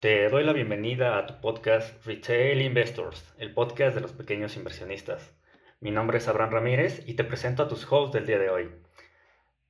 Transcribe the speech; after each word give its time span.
Te 0.00 0.30
doy 0.30 0.44
la 0.44 0.54
bienvenida 0.54 1.18
a 1.18 1.26
tu 1.26 1.42
podcast 1.42 2.02
Retail 2.06 2.62
Investors, 2.62 3.22
el 3.36 3.52
podcast 3.52 3.94
de 3.94 4.00
los 4.00 4.12
pequeños 4.12 4.56
inversionistas. 4.56 5.34
Mi 5.78 5.90
nombre 5.90 6.16
es 6.16 6.26
Abraham 6.26 6.52
Ramírez 6.52 7.02
y 7.06 7.12
te 7.12 7.22
presento 7.22 7.62
a 7.62 7.68
tus 7.68 7.86
hosts 7.92 8.14
del 8.14 8.26
día 8.26 8.38
de 8.38 8.48
hoy, 8.48 8.70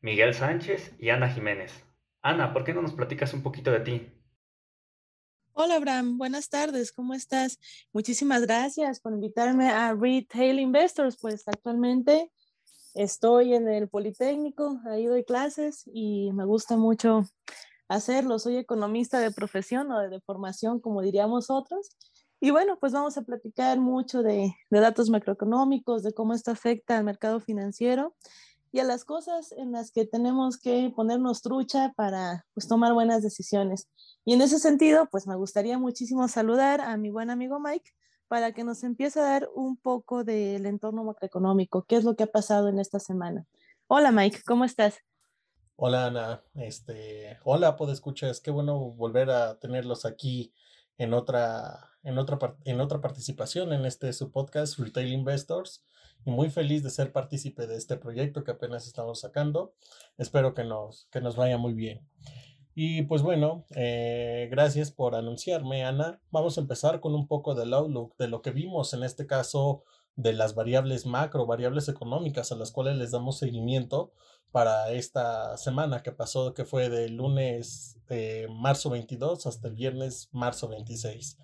Miguel 0.01 0.33
Sánchez 0.33 0.95
y 1.01 1.09
Ana 1.09 1.29
Jiménez. 1.31 1.83
Ana, 2.23 2.53
¿por 2.53 2.63
qué 2.63 2.73
no 2.73 2.81
nos 2.81 2.93
platicas 2.93 3.35
un 3.35 3.43
poquito 3.43 3.73
de 3.73 3.81
ti? 3.81 4.09
Hola, 5.53 5.75
Abraham. 5.75 6.17
Buenas 6.17 6.49
tardes. 6.49 6.93
¿Cómo 6.93 7.15
estás? 7.15 7.59
Muchísimas 7.93 8.43
gracias 8.43 9.01
por 9.01 9.13
invitarme 9.13 9.69
a 9.69 9.93
Retail 9.95 10.61
Investors. 10.61 11.17
Pues 11.21 11.43
actualmente 11.49 12.31
estoy 12.95 13.55
en 13.55 13.69
el 13.69 13.89
Politécnico, 13.89 14.81
ahí 14.89 15.07
doy 15.07 15.25
clases 15.25 15.91
y 15.93 16.31
me 16.35 16.45
gusta 16.45 16.77
mucho 16.77 17.25
hacerlo. 17.91 18.39
Soy 18.39 18.57
economista 18.57 19.19
de 19.19 19.33
profesión 19.33 19.91
o 19.91 19.99
de, 20.09 20.21
formación, 20.21 20.81
como 20.81 21.03
diríamos 21.03 21.51
otros. 21.51 21.91
Y 22.41 22.51
bueno, 22.51 22.79
pues 22.81 22.93
vamos 22.93 23.19
a 23.19 23.23
platicar 23.23 23.79
mucho 23.79 24.23
de, 24.23 24.55
de, 24.71 24.81
datos 24.81 25.11
macroeconómicos, 25.11 26.03
de 26.03 26.13
cómo 26.15 26.33
esto 26.33 26.53
afecta 26.53 26.97
al 26.97 27.05
mercado 27.05 27.41
financiero 27.41 28.15
y 28.73 28.79
a 28.79 28.85
las 28.85 29.05
cosas 29.05 29.53
en 29.53 29.73
las 29.73 29.91
que 29.91 30.07
tenemos 30.07 30.57
que 30.57 30.93
ponernos 30.95 31.43
trucha 31.43 31.93
para 31.97 32.47
pues, 32.55 32.69
tomar 32.69 32.95
buenas 32.95 33.23
decisiones. 33.23 33.89
Y 34.25 34.35
en 34.35 34.41
ese 34.41 34.59
sentido, 34.59 35.09
pues 35.11 35.27
me 35.27 35.37
gustaría 35.37 35.77
muchísimo 35.77 36.29
saludar 36.29 36.81
a 36.81 36.97
mi 36.97 37.11
buen 37.11 37.29
amigo 37.29 37.59
Mike 37.59 37.91
para 38.29 38.53
que 38.53 38.63
nos 38.63 38.85
empiece 38.85 39.19
a 39.19 39.25
dar 39.25 39.51
un 39.55 39.77
poco 39.77 40.23
del 40.23 40.65
entorno 40.65 41.03
macroeconómico, 41.03 41.85
qué 41.89 41.97
es 41.97 42.05
lo 42.05 42.15
que 42.15 42.23
ha 42.23 42.29
pasado 42.31 42.69
en 42.69 42.79
esta 42.79 43.01
semana. 43.01 43.45
Hola 43.89 44.13
Mike, 44.13 44.43
¿cómo 44.47 44.65
estás? 44.65 45.01
Hola 45.83 46.05
Ana, 46.05 46.43
este, 46.57 47.39
hola, 47.43 47.75
escuchar, 47.91 48.35
qué 48.45 48.51
bueno 48.51 48.79
volver 48.79 49.31
a 49.31 49.59
tenerlos 49.59 50.05
aquí 50.05 50.53
en 50.99 51.15
otra, 51.15 51.89
en 52.03 52.19
otra, 52.19 52.39
en 52.67 52.83
otra 52.83 53.01
participación 53.01 53.73
en 53.73 53.87
este 53.87 54.13
su 54.13 54.31
podcast 54.31 54.79
Retail 54.79 55.11
Investors 55.11 55.83
y 56.27 56.33
muy 56.33 56.51
feliz 56.51 56.83
de 56.83 56.91
ser 56.91 57.13
partícipe 57.13 57.67
de 57.67 57.77
este 57.77 57.97
proyecto 57.97 58.45
que 58.45 58.51
apenas 58.51 58.87
estamos 58.87 59.21
sacando. 59.21 59.73
Espero 60.19 60.53
que 60.53 60.65
nos, 60.65 61.09
que 61.11 61.23
nos 61.23 61.37
vaya 61.37 61.57
muy 61.57 61.73
bien. 61.73 62.07
Y 62.75 63.05
pues 63.05 63.23
bueno, 63.23 63.65
eh, 63.75 64.49
gracias 64.51 64.91
por 64.91 65.15
anunciarme, 65.15 65.83
Ana. 65.87 66.21
Vamos 66.31 66.59
a 66.59 66.61
empezar 66.61 67.01
con 67.01 67.15
un 67.15 67.27
poco 67.27 67.55
del 67.55 67.73
outlook 67.73 68.19
de 68.19 68.29
lo 68.29 68.43
que 68.43 68.51
vimos 68.51 68.93
en 68.93 69.03
este 69.03 69.27
caso 69.27 69.85
de 70.17 70.33
las 70.33 70.55
variables 70.55 71.07
macro, 71.07 71.47
variables 71.47 71.89
económicas 71.89 72.53
a 72.53 72.57
las 72.57 72.73
cuales 72.73 72.97
les 72.97 73.11
damos 73.11 73.39
seguimiento 73.39 74.13
para 74.53 74.91
esta 74.93 75.57
semana 75.57 76.03
que 76.03 76.13
pasó, 76.13 76.55
que 76.55 76.65
fue 76.65 76.89
del 76.89 77.17
lunes 77.17 77.99
de 78.09 78.49
marzo 78.51 78.91
22 78.91 79.47
hasta 79.47 79.69
el 79.69 79.75
viernes 79.75 80.29
marzo 80.33 80.69
26. 80.69 81.39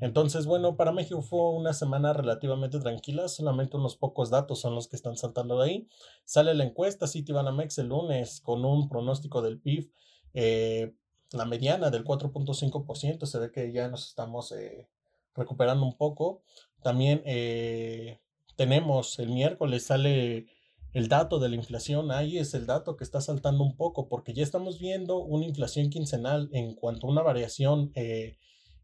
Entonces, 0.00 0.46
bueno, 0.46 0.76
para 0.76 0.92
México 0.92 1.22
fue 1.22 1.40
una 1.54 1.72
semana 1.72 2.12
relativamente 2.12 2.78
tranquila, 2.78 3.28
solamente 3.28 3.76
unos 3.76 3.96
pocos 3.96 4.30
datos 4.30 4.60
son 4.60 4.74
los 4.74 4.88
que 4.88 4.96
están 4.96 5.16
saltando 5.16 5.58
de 5.58 5.64
ahí. 5.64 5.88
Sale 6.24 6.54
la 6.54 6.64
encuesta 6.64 7.08
Citibanamex 7.08 7.78
el 7.78 7.88
lunes 7.88 8.40
con 8.40 8.64
un 8.64 8.88
pronóstico 8.88 9.42
del 9.42 9.60
PIB, 9.60 9.90
eh, 10.34 10.94
la 11.32 11.44
mediana 11.46 11.90
del 11.90 12.04
4.5%, 12.04 13.26
se 13.26 13.38
ve 13.38 13.50
que 13.50 13.72
ya 13.72 13.88
nos 13.88 14.06
estamos 14.08 14.52
eh, 14.52 14.88
recuperando 15.34 15.84
un 15.84 15.96
poco. 15.96 16.42
También 16.82 17.22
eh, 17.24 18.20
tenemos 18.56 19.18
el 19.18 19.30
miércoles 19.30 19.86
sale 19.86 20.46
el 20.92 21.08
dato 21.08 21.38
de 21.38 21.48
la 21.48 21.56
inflación, 21.56 22.10
ahí 22.10 22.38
es 22.38 22.54
el 22.54 22.66
dato 22.66 22.96
que 22.96 23.04
está 23.04 23.20
saltando 23.20 23.62
un 23.62 23.76
poco, 23.76 24.08
porque 24.08 24.32
ya 24.32 24.42
estamos 24.42 24.78
viendo 24.78 25.18
una 25.18 25.44
inflación 25.46 25.90
quincenal 25.90 26.48
en 26.52 26.74
cuanto 26.74 27.06
a 27.06 27.10
una 27.10 27.22
variación 27.22 27.92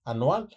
anual 0.05 0.48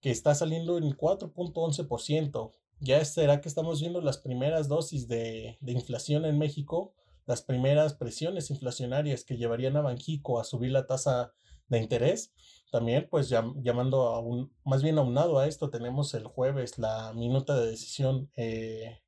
que 0.00 0.10
está 0.10 0.34
saliendo 0.34 0.78
en 0.78 0.96
4.11%. 0.96 2.52
Ya 2.80 3.04
será 3.04 3.40
que 3.40 3.48
estamos 3.48 3.80
viendo 3.80 4.00
las 4.00 4.18
primeras 4.18 4.68
dosis 4.68 5.06
de, 5.06 5.58
inflación 5.66 6.24
en 6.24 6.38
México, 6.38 6.94
las 7.26 7.42
primeras 7.42 7.94
presiones 7.94 8.50
inflacionarias 8.50 9.24
que 9.24 9.36
llevarían 9.36 9.76
a 9.76 9.82
Banjico 9.82 10.40
a 10.40 10.44
subir 10.44 10.70
la 10.72 10.86
tasa 10.86 11.32
de 11.68 11.78
interés. 11.78 12.32
También, 12.70 13.08
pues 13.10 13.28
llamando 13.28 14.08
a 14.08 14.20
un, 14.20 14.52
más 14.64 14.82
bien 14.82 14.98
aunado 14.98 15.38
a 15.38 15.48
esto, 15.48 15.70
tenemos 15.70 16.14
el 16.14 16.24
jueves 16.24 16.78
la 16.78 17.12
minuta 17.14 17.58
de 17.58 17.70
decisión 17.70 18.30
eh, 18.36 19.00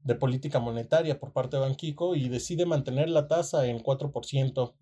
de 0.00 0.14
política 0.14 0.60
monetaria 0.60 1.18
por 1.20 1.32
parte 1.32 1.56
de 1.56 1.62
Banjico 1.62 2.14
y 2.14 2.28
decide 2.28 2.64
mantener 2.64 3.10
la 3.10 3.28
tasa 3.28 3.66
en 3.66 3.82
4%. 3.82 4.74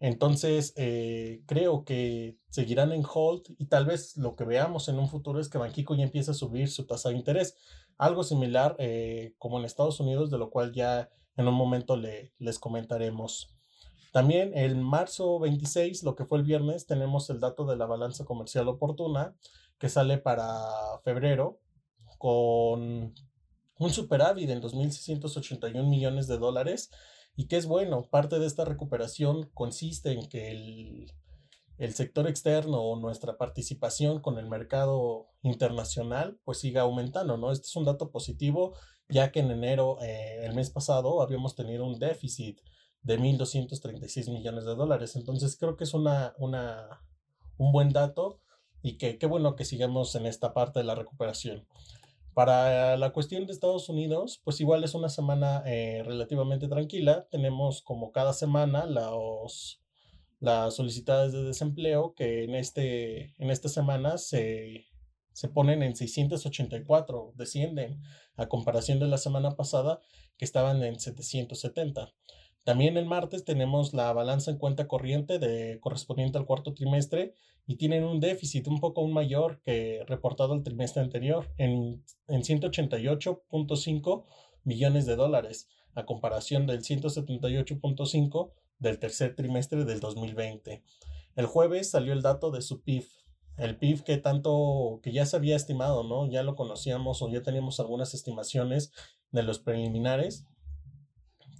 Entonces, 0.00 0.72
eh, 0.76 1.42
creo 1.46 1.84
que 1.84 2.38
seguirán 2.48 2.92
en 2.92 3.04
hold 3.04 3.42
y 3.58 3.66
tal 3.66 3.86
vez 3.86 4.16
lo 4.16 4.34
que 4.34 4.44
veamos 4.44 4.88
en 4.88 4.98
un 4.98 5.08
futuro 5.08 5.40
es 5.40 5.48
que 5.48 5.58
Banxico 5.58 5.94
ya 5.94 6.04
empieza 6.04 6.30
a 6.30 6.34
subir 6.34 6.68
su 6.68 6.86
tasa 6.86 7.10
de 7.10 7.16
interés. 7.16 7.56
Algo 7.98 8.22
similar 8.22 8.76
eh, 8.78 9.34
como 9.38 9.58
en 9.58 9.66
Estados 9.66 10.00
Unidos, 10.00 10.30
de 10.30 10.38
lo 10.38 10.50
cual 10.50 10.72
ya 10.72 11.10
en 11.36 11.48
un 11.48 11.54
momento 11.54 11.96
le, 11.96 12.32
les 12.38 12.58
comentaremos. 12.58 13.59
También 14.10 14.56
el 14.56 14.76
marzo 14.76 15.38
26, 15.38 16.02
lo 16.02 16.16
que 16.16 16.24
fue 16.24 16.38
el 16.38 16.44
viernes, 16.44 16.86
tenemos 16.86 17.30
el 17.30 17.40
dato 17.40 17.64
de 17.64 17.76
la 17.76 17.86
balanza 17.86 18.24
comercial 18.24 18.68
oportuna 18.68 19.34
que 19.78 19.88
sale 19.88 20.18
para 20.18 20.68
febrero 21.04 21.60
con 22.18 23.14
un 23.78 23.90
superávit 23.90 24.50
en 24.50 24.60
2.681 24.60 25.88
millones 25.88 26.26
de 26.26 26.38
dólares 26.38 26.90
y 27.36 27.46
que 27.46 27.56
es 27.56 27.66
bueno. 27.66 28.02
Parte 28.10 28.38
de 28.38 28.46
esta 28.46 28.64
recuperación 28.64 29.48
consiste 29.54 30.12
en 30.12 30.28
que 30.28 30.50
el, 30.50 31.12
el 31.78 31.94
sector 31.94 32.28
externo 32.28 32.82
o 32.82 33.00
nuestra 33.00 33.38
participación 33.38 34.20
con 34.20 34.38
el 34.38 34.48
mercado 34.48 35.28
internacional 35.42 36.38
pues 36.44 36.58
siga 36.58 36.82
aumentando, 36.82 37.38
¿no? 37.38 37.52
Este 37.52 37.68
es 37.68 37.76
un 37.76 37.84
dato 37.84 38.10
positivo 38.10 38.74
ya 39.10 39.32
que 39.32 39.40
en 39.40 39.50
enero, 39.50 39.98
eh, 40.02 40.44
el 40.44 40.54
mes 40.54 40.70
pasado, 40.70 41.20
habíamos 41.20 41.54
tenido 41.54 41.84
un 41.84 41.98
déficit 41.98 42.60
de 43.02 43.18
1.236 43.18 44.30
millones 44.32 44.64
de 44.64 44.74
dólares. 44.74 45.16
Entonces 45.16 45.56
creo 45.56 45.76
que 45.76 45.84
es 45.84 45.94
una, 45.94 46.34
una, 46.38 47.02
un 47.56 47.72
buen 47.72 47.90
dato 47.90 48.40
y 48.82 48.98
que 48.98 49.18
qué 49.18 49.26
bueno 49.26 49.56
que 49.56 49.64
sigamos 49.64 50.14
en 50.14 50.26
esta 50.26 50.52
parte 50.54 50.80
de 50.80 50.84
la 50.84 50.94
recuperación. 50.94 51.66
Para 52.34 52.96
la 52.96 53.12
cuestión 53.12 53.46
de 53.46 53.52
Estados 53.52 53.88
Unidos, 53.88 54.40
pues 54.44 54.60
igual 54.60 54.84
es 54.84 54.94
una 54.94 55.08
semana 55.08 55.62
eh, 55.66 56.02
relativamente 56.04 56.68
tranquila. 56.68 57.26
Tenemos 57.30 57.82
como 57.82 58.12
cada 58.12 58.32
semana 58.32 58.86
los, 58.86 59.82
las 60.38 60.76
solicitadas 60.76 61.32
de 61.32 61.42
desempleo 61.42 62.14
que 62.14 62.44
en, 62.44 62.54
este, 62.54 63.34
en 63.38 63.50
esta 63.50 63.68
semana 63.68 64.16
se, 64.16 64.86
se 65.32 65.48
ponen 65.48 65.82
en 65.82 65.96
684, 65.96 67.32
descienden 67.34 68.00
a 68.36 68.46
comparación 68.46 69.00
de 69.00 69.08
la 69.08 69.18
semana 69.18 69.56
pasada 69.56 70.00
que 70.36 70.44
estaban 70.44 70.82
en 70.82 71.00
770. 71.00 72.12
También 72.64 72.96
el 72.96 73.06
martes 73.06 73.44
tenemos 73.44 73.94
la 73.94 74.12
balanza 74.12 74.50
en 74.50 74.58
cuenta 74.58 74.86
corriente 74.86 75.38
de, 75.38 75.80
correspondiente 75.80 76.38
al 76.38 76.46
cuarto 76.46 76.74
trimestre 76.74 77.34
y 77.66 77.76
tienen 77.76 78.04
un 78.04 78.20
déficit 78.20 78.66
un 78.68 78.80
poco 78.80 79.06
mayor 79.08 79.60
que 79.62 80.04
reportado 80.06 80.54
el 80.54 80.62
trimestre 80.62 81.02
anterior 81.02 81.52
en, 81.56 82.04
en 82.28 82.42
188.5 82.42 84.24
millones 84.64 85.06
de 85.06 85.16
dólares 85.16 85.68
a 85.94 86.04
comparación 86.04 86.66
del 86.66 86.82
178.5 86.82 88.52
del 88.78 88.98
tercer 88.98 89.34
trimestre 89.34 89.84
del 89.84 90.00
2020. 90.00 90.82
El 91.36 91.46
jueves 91.46 91.90
salió 91.90 92.12
el 92.12 92.22
dato 92.22 92.50
de 92.50 92.62
su 92.62 92.82
PIB, 92.82 93.04
el 93.56 93.76
PIB 93.76 94.02
que 94.02 94.18
tanto 94.18 95.00
que 95.02 95.12
ya 95.12 95.26
se 95.26 95.36
había 95.36 95.56
estimado, 95.56 96.02
¿no? 96.04 96.30
Ya 96.30 96.42
lo 96.42 96.56
conocíamos 96.56 97.22
o 97.22 97.30
ya 97.30 97.42
teníamos 97.42 97.80
algunas 97.80 98.14
estimaciones 98.14 98.92
de 99.32 99.42
los 99.42 99.58
preliminares 99.60 100.46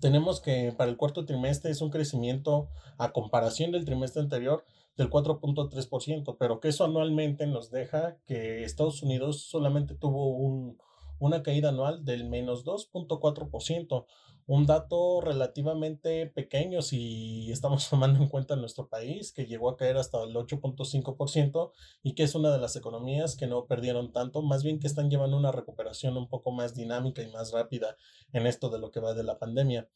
tenemos 0.01 0.41
que 0.41 0.73
para 0.77 0.91
el 0.91 0.97
cuarto 0.97 1.25
trimestre 1.25 1.71
es 1.71 1.81
un 1.81 1.91
crecimiento 1.91 2.69
a 2.99 3.13
comparación 3.13 3.73
del 3.73 3.85
trimestre 3.85 4.23
anterior 4.23 4.65
del 4.97 5.11
4.3%, 5.11 6.37
pero 6.39 6.61
que 6.61 6.69
eso 6.69 6.85
anualmente 6.85 7.47
nos 7.47 7.71
deja 7.71 8.19
que 8.27 8.65
Estados 8.65 9.03
Unidos 9.03 9.43
solamente 9.43 9.95
tuvo 9.95 10.37
un, 10.37 10.79
una 11.21 11.45
caída 11.45 11.69
anual 11.69 12.05
del 12.05 12.29
menos 12.29 12.65
2.4%, 12.65 14.07
un 14.47 14.67
dato 14.67 15.21
relativamente 15.21 16.27
pequeño 16.27 16.83
si 16.83 17.53
estamos 17.53 17.89
tomando 17.91 18.19
en 18.19 18.29
cuenta 18.29 18.57
nuestro 18.57 18.89
país, 18.89 19.33
que 19.33 19.47
llegó 19.47 19.71
a 19.71 19.77
caer 19.77 19.97
hasta 19.97 20.21
el 20.25 20.35
8.5% 20.35 21.71
y 22.03 22.15
que 22.15 22.25
es 22.25 22.35
una 22.35 22.51
de 22.51 22.59
las 22.59 22.75
economías 22.75 23.37
que 23.37 23.47
no 23.47 23.67
perdieron 23.67 24.13
tanto, 24.13 24.43
más 24.43 24.65
bien 24.65 24.81
que 24.81 24.89
están 24.89 25.09
llevando 25.09 25.37
una 25.37 25.53
recuperación 25.53 26.17
un 26.17 26.29
poco 26.29 26.51
más 26.51 26.75
dinámica 26.75 27.23
y 27.23 27.31
más 27.31 27.53
rápida 27.53 27.97
en 28.33 28.49
esto 28.49 28.71
de 28.71 28.81
lo 28.81 28.91
que 28.91 28.99
va 28.99 29.15
de 29.15 29.23
la 29.23 29.39
pandemia. 29.39 29.89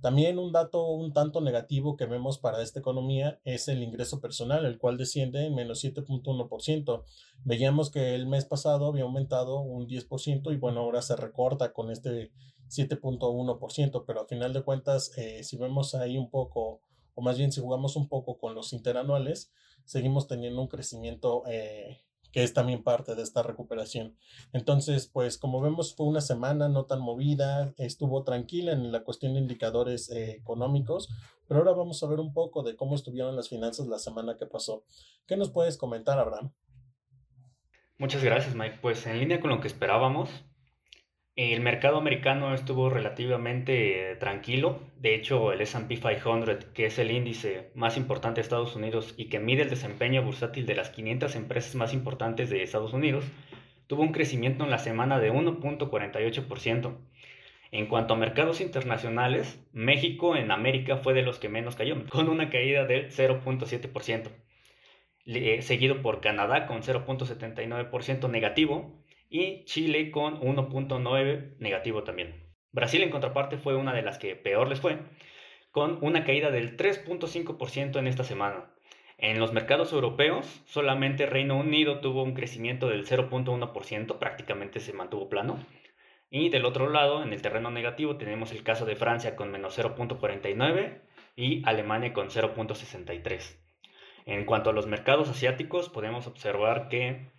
También 0.00 0.38
un 0.38 0.50
dato 0.50 0.86
un 0.88 1.12
tanto 1.12 1.40
negativo 1.42 1.96
que 1.96 2.06
vemos 2.06 2.38
para 2.38 2.62
esta 2.62 2.80
economía 2.80 3.38
es 3.44 3.68
el 3.68 3.82
ingreso 3.82 4.20
personal, 4.20 4.64
el 4.64 4.78
cual 4.78 4.96
desciende 4.96 5.44
en 5.44 5.54
menos 5.54 5.84
7.1%. 5.84 7.04
Veíamos 7.44 7.90
que 7.90 8.14
el 8.14 8.26
mes 8.26 8.46
pasado 8.46 8.86
había 8.86 9.04
aumentado 9.04 9.60
un 9.60 9.86
10% 9.86 10.52
y 10.52 10.56
bueno, 10.56 10.80
ahora 10.80 11.02
se 11.02 11.16
recorta 11.16 11.72
con 11.72 11.90
este 11.90 12.32
7.1%, 12.68 14.04
pero 14.06 14.20
a 14.22 14.26
final 14.26 14.52
de 14.52 14.62
cuentas, 14.62 15.16
eh, 15.18 15.44
si 15.44 15.58
vemos 15.58 15.94
ahí 15.94 16.16
un 16.16 16.30
poco, 16.30 16.80
o 17.14 17.20
más 17.20 17.36
bien 17.36 17.52
si 17.52 17.60
jugamos 17.60 17.96
un 17.96 18.08
poco 18.08 18.38
con 18.38 18.54
los 18.54 18.72
interanuales, 18.72 19.52
seguimos 19.84 20.28
teniendo 20.28 20.62
un 20.62 20.68
crecimiento 20.68 21.42
eh, 21.46 21.98
que 22.32 22.42
es 22.42 22.54
también 22.54 22.82
parte 22.82 23.14
de 23.14 23.22
esta 23.22 23.42
recuperación. 23.42 24.16
Entonces, 24.52 25.06
pues 25.06 25.38
como 25.38 25.60
vemos, 25.60 25.94
fue 25.94 26.06
una 26.06 26.20
semana 26.20 26.68
no 26.68 26.84
tan 26.84 27.00
movida, 27.00 27.74
estuvo 27.78 28.22
tranquila 28.24 28.72
en 28.72 28.92
la 28.92 29.04
cuestión 29.04 29.34
de 29.34 29.40
indicadores 29.40 30.10
eh, 30.10 30.32
económicos, 30.32 31.08
pero 31.48 31.60
ahora 31.60 31.72
vamos 31.72 32.02
a 32.02 32.06
ver 32.06 32.20
un 32.20 32.32
poco 32.32 32.62
de 32.62 32.76
cómo 32.76 32.94
estuvieron 32.94 33.36
las 33.36 33.48
finanzas 33.48 33.86
la 33.86 33.98
semana 33.98 34.36
que 34.36 34.46
pasó. 34.46 34.84
¿Qué 35.26 35.36
nos 35.36 35.50
puedes 35.50 35.76
comentar, 35.76 36.18
Abraham? 36.18 36.52
Muchas 37.98 38.22
gracias, 38.24 38.54
Mike. 38.54 38.78
Pues 38.80 39.06
en 39.06 39.18
línea 39.18 39.40
con 39.40 39.50
lo 39.50 39.60
que 39.60 39.68
esperábamos, 39.68 40.30
el 41.36 41.60
mercado 41.60 41.98
americano 41.98 42.54
estuvo 42.54 42.90
relativamente 42.90 44.16
tranquilo. 44.16 44.80
De 44.96 45.14
hecho, 45.14 45.52
el 45.52 45.60
SP 45.62 45.96
500, 45.96 46.66
que 46.74 46.86
es 46.86 46.98
el 46.98 47.10
índice 47.10 47.70
más 47.74 47.96
importante 47.96 48.40
de 48.40 48.42
Estados 48.42 48.76
Unidos 48.76 49.14
y 49.16 49.28
que 49.28 49.38
mide 49.38 49.62
el 49.62 49.70
desempeño 49.70 50.22
bursátil 50.22 50.66
de 50.66 50.74
las 50.74 50.90
500 50.90 51.36
empresas 51.36 51.74
más 51.76 51.94
importantes 51.94 52.50
de 52.50 52.62
Estados 52.62 52.92
Unidos, 52.92 53.24
tuvo 53.86 54.02
un 54.02 54.12
crecimiento 54.12 54.64
en 54.64 54.70
la 54.70 54.78
semana 54.78 55.18
de 55.18 55.32
1.48%. 55.32 56.98
En 57.72 57.86
cuanto 57.86 58.14
a 58.14 58.16
mercados 58.16 58.60
internacionales, 58.60 59.64
México 59.72 60.36
en 60.36 60.50
América 60.50 60.96
fue 60.96 61.14
de 61.14 61.22
los 61.22 61.38
que 61.38 61.48
menos 61.48 61.76
cayó, 61.76 62.04
con 62.10 62.28
una 62.28 62.50
caída 62.50 62.84
del 62.84 63.10
0.7%, 63.10 64.30
seguido 65.62 66.02
por 66.02 66.20
Canadá 66.20 66.66
con 66.66 66.82
0.79% 66.82 68.28
negativo 68.28 69.00
y 69.30 69.64
Chile 69.64 70.10
con 70.10 70.40
1.9 70.40 71.56
negativo 71.58 72.02
también. 72.02 72.50
Brasil 72.72 73.02
en 73.02 73.10
contraparte 73.10 73.56
fue 73.56 73.76
una 73.76 73.94
de 73.94 74.02
las 74.02 74.18
que 74.18 74.36
peor 74.36 74.68
les 74.68 74.80
fue, 74.80 74.98
con 75.70 75.98
una 76.02 76.24
caída 76.24 76.50
del 76.50 76.76
3.5% 76.76 77.98
en 77.98 78.06
esta 78.06 78.24
semana. 78.24 78.74
En 79.16 79.38
los 79.38 79.52
mercados 79.52 79.92
europeos, 79.92 80.62
solamente 80.66 81.26
Reino 81.26 81.56
Unido 81.56 82.00
tuvo 82.00 82.22
un 82.22 82.34
crecimiento 82.34 82.88
del 82.88 83.06
0.1%, 83.06 84.18
prácticamente 84.18 84.80
se 84.80 84.92
mantuvo 84.92 85.28
plano. 85.28 85.58
Y 86.30 86.48
del 86.48 86.64
otro 86.64 86.88
lado, 86.88 87.22
en 87.22 87.32
el 87.32 87.42
terreno 87.42 87.70
negativo, 87.70 88.16
tenemos 88.16 88.52
el 88.52 88.62
caso 88.62 88.86
de 88.86 88.96
Francia 88.96 89.36
con 89.36 89.50
menos 89.50 89.78
0.49 89.78 91.02
y 91.36 91.62
Alemania 91.66 92.12
con 92.12 92.30
0.63. 92.30 93.56
En 94.26 94.44
cuanto 94.44 94.70
a 94.70 94.72
los 94.72 94.86
mercados 94.86 95.28
asiáticos, 95.28 95.88
podemos 95.88 96.26
observar 96.26 96.88
que 96.88 97.30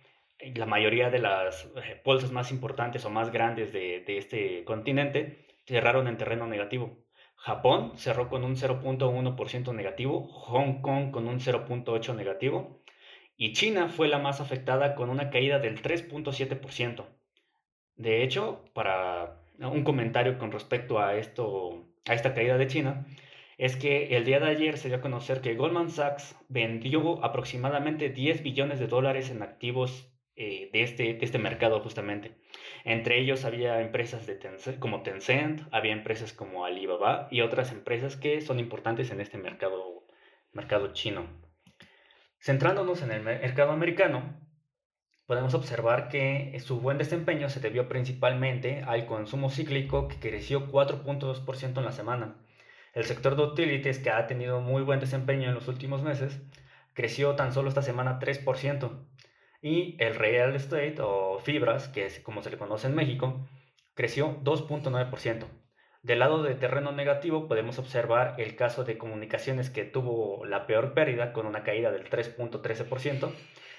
la 0.54 0.66
mayoría 0.66 1.10
de 1.10 1.18
las 1.18 1.64
eh, 1.76 2.00
bolsas 2.04 2.32
más 2.32 2.50
importantes 2.50 3.04
o 3.04 3.10
más 3.10 3.30
grandes 3.32 3.72
de, 3.72 4.04
este 4.06 4.64
continente 4.64 5.46
cerraron 5.66 6.08
en 6.08 6.16
terreno 6.16 6.46
negativo. 6.46 6.98
Japón 7.36 7.92
cerró 7.96 8.28
con 8.28 8.44
un 8.44 8.56
0.1% 8.56 9.74
negativo, 9.74 10.26
Hong 10.28 10.80
Kong 10.80 11.10
con 11.10 11.26
un 11.26 11.40
0.8% 11.40 12.14
negativo 12.14 12.82
y 13.36 13.52
China 13.52 13.88
fue 13.88 14.08
la 14.08 14.18
más 14.18 14.40
afectada 14.40 14.94
con 14.94 15.10
una 15.10 15.30
caída 15.30 15.58
del 15.58 15.82
3.7%. 15.82 17.04
De 17.96 18.22
hecho, 18.22 18.64
para 18.72 19.42
un 19.58 19.84
comentario 19.84 20.38
con 20.38 20.52
respecto 20.52 21.00
a, 21.00 21.16
esto, 21.16 21.86
a 22.08 22.14
esta 22.14 22.34
caída 22.34 22.56
de 22.56 22.66
China, 22.68 23.06
es 23.58 23.76
que 23.76 24.16
el 24.16 24.24
día 24.24 24.40
de 24.40 24.48
ayer 24.48 24.78
se 24.78 24.88
dio 24.88 24.98
a 24.98 25.00
conocer 25.00 25.40
que 25.40 25.54
Goldman 25.54 25.90
Sachs 25.90 26.36
vendió 26.48 27.24
aproximadamente 27.24 28.08
10 28.08 28.42
billones 28.42 28.78
de 28.78 28.86
dólares 28.86 29.30
en 29.30 29.42
activos 29.42 30.11
eh, 30.34 30.70
de, 30.72 30.82
este, 30.82 31.14
de 31.14 31.24
este 31.24 31.38
mercado 31.38 31.80
justamente. 31.80 32.36
Entre 32.84 33.18
ellos 33.20 33.44
había 33.44 33.80
empresas 33.80 34.26
de 34.26 34.38
como 34.78 35.02
Tencent, 35.02 35.62
había 35.72 35.92
empresas 35.92 36.32
como 36.32 36.64
Alibaba 36.64 37.28
y 37.30 37.42
otras 37.42 37.70
empresas 37.70 38.16
que 38.16 38.40
son 38.40 38.58
importantes 38.58 39.10
en 39.10 39.20
este 39.20 39.36
mercado, 39.36 40.06
mercado 40.52 40.92
chino. 40.94 41.26
Centrándonos 42.40 43.02
en 43.02 43.12
el 43.12 43.22
mercado 43.22 43.72
americano, 43.72 44.40
podemos 45.26 45.54
observar 45.54 46.08
que 46.08 46.58
su 46.60 46.80
buen 46.80 46.98
desempeño 46.98 47.48
se 47.48 47.60
debió 47.60 47.88
principalmente 47.88 48.82
al 48.86 49.06
consumo 49.06 49.50
cíclico 49.50 50.08
que 50.08 50.16
creció 50.16 50.70
4.2% 50.72 51.78
en 51.78 51.84
la 51.84 51.92
semana. 51.92 52.36
El 52.94 53.04
sector 53.04 53.36
de 53.36 53.42
utilities, 53.42 53.98
que 53.98 54.10
ha 54.10 54.26
tenido 54.26 54.60
muy 54.60 54.82
buen 54.82 54.98
desempeño 55.00 55.48
en 55.48 55.54
los 55.54 55.68
últimos 55.68 56.02
meses, 56.02 56.40
creció 56.94 57.36
tan 57.36 57.52
solo 57.52 57.68
esta 57.68 57.82
semana 57.82 58.18
3% 58.18 59.06
y 59.62 59.96
el 60.02 60.16
real 60.16 60.54
estate 60.56 60.96
o 61.00 61.38
fibras, 61.38 61.88
que 61.88 62.04
es 62.04 62.20
como 62.20 62.42
se 62.42 62.50
le 62.50 62.58
conoce 62.58 62.88
en 62.88 62.96
México, 62.96 63.48
creció 63.94 64.42
2.9%. 64.42 65.46
Del 66.02 66.18
lado 66.18 66.42
de 66.42 66.56
terreno 66.56 66.90
negativo 66.90 67.46
podemos 67.46 67.78
observar 67.78 68.34
el 68.38 68.56
caso 68.56 68.82
de 68.82 68.98
comunicaciones 68.98 69.70
que 69.70 69.84
tuvo 69.84 70.44
la 70.44 70.66
peor 70.66 70.94
pérdida 70.94 71.32
con 71.32 71.46
una 71.46 71.62
caída 71.62 71.92
del 71.92 72.10
3.13% 72.10 73.32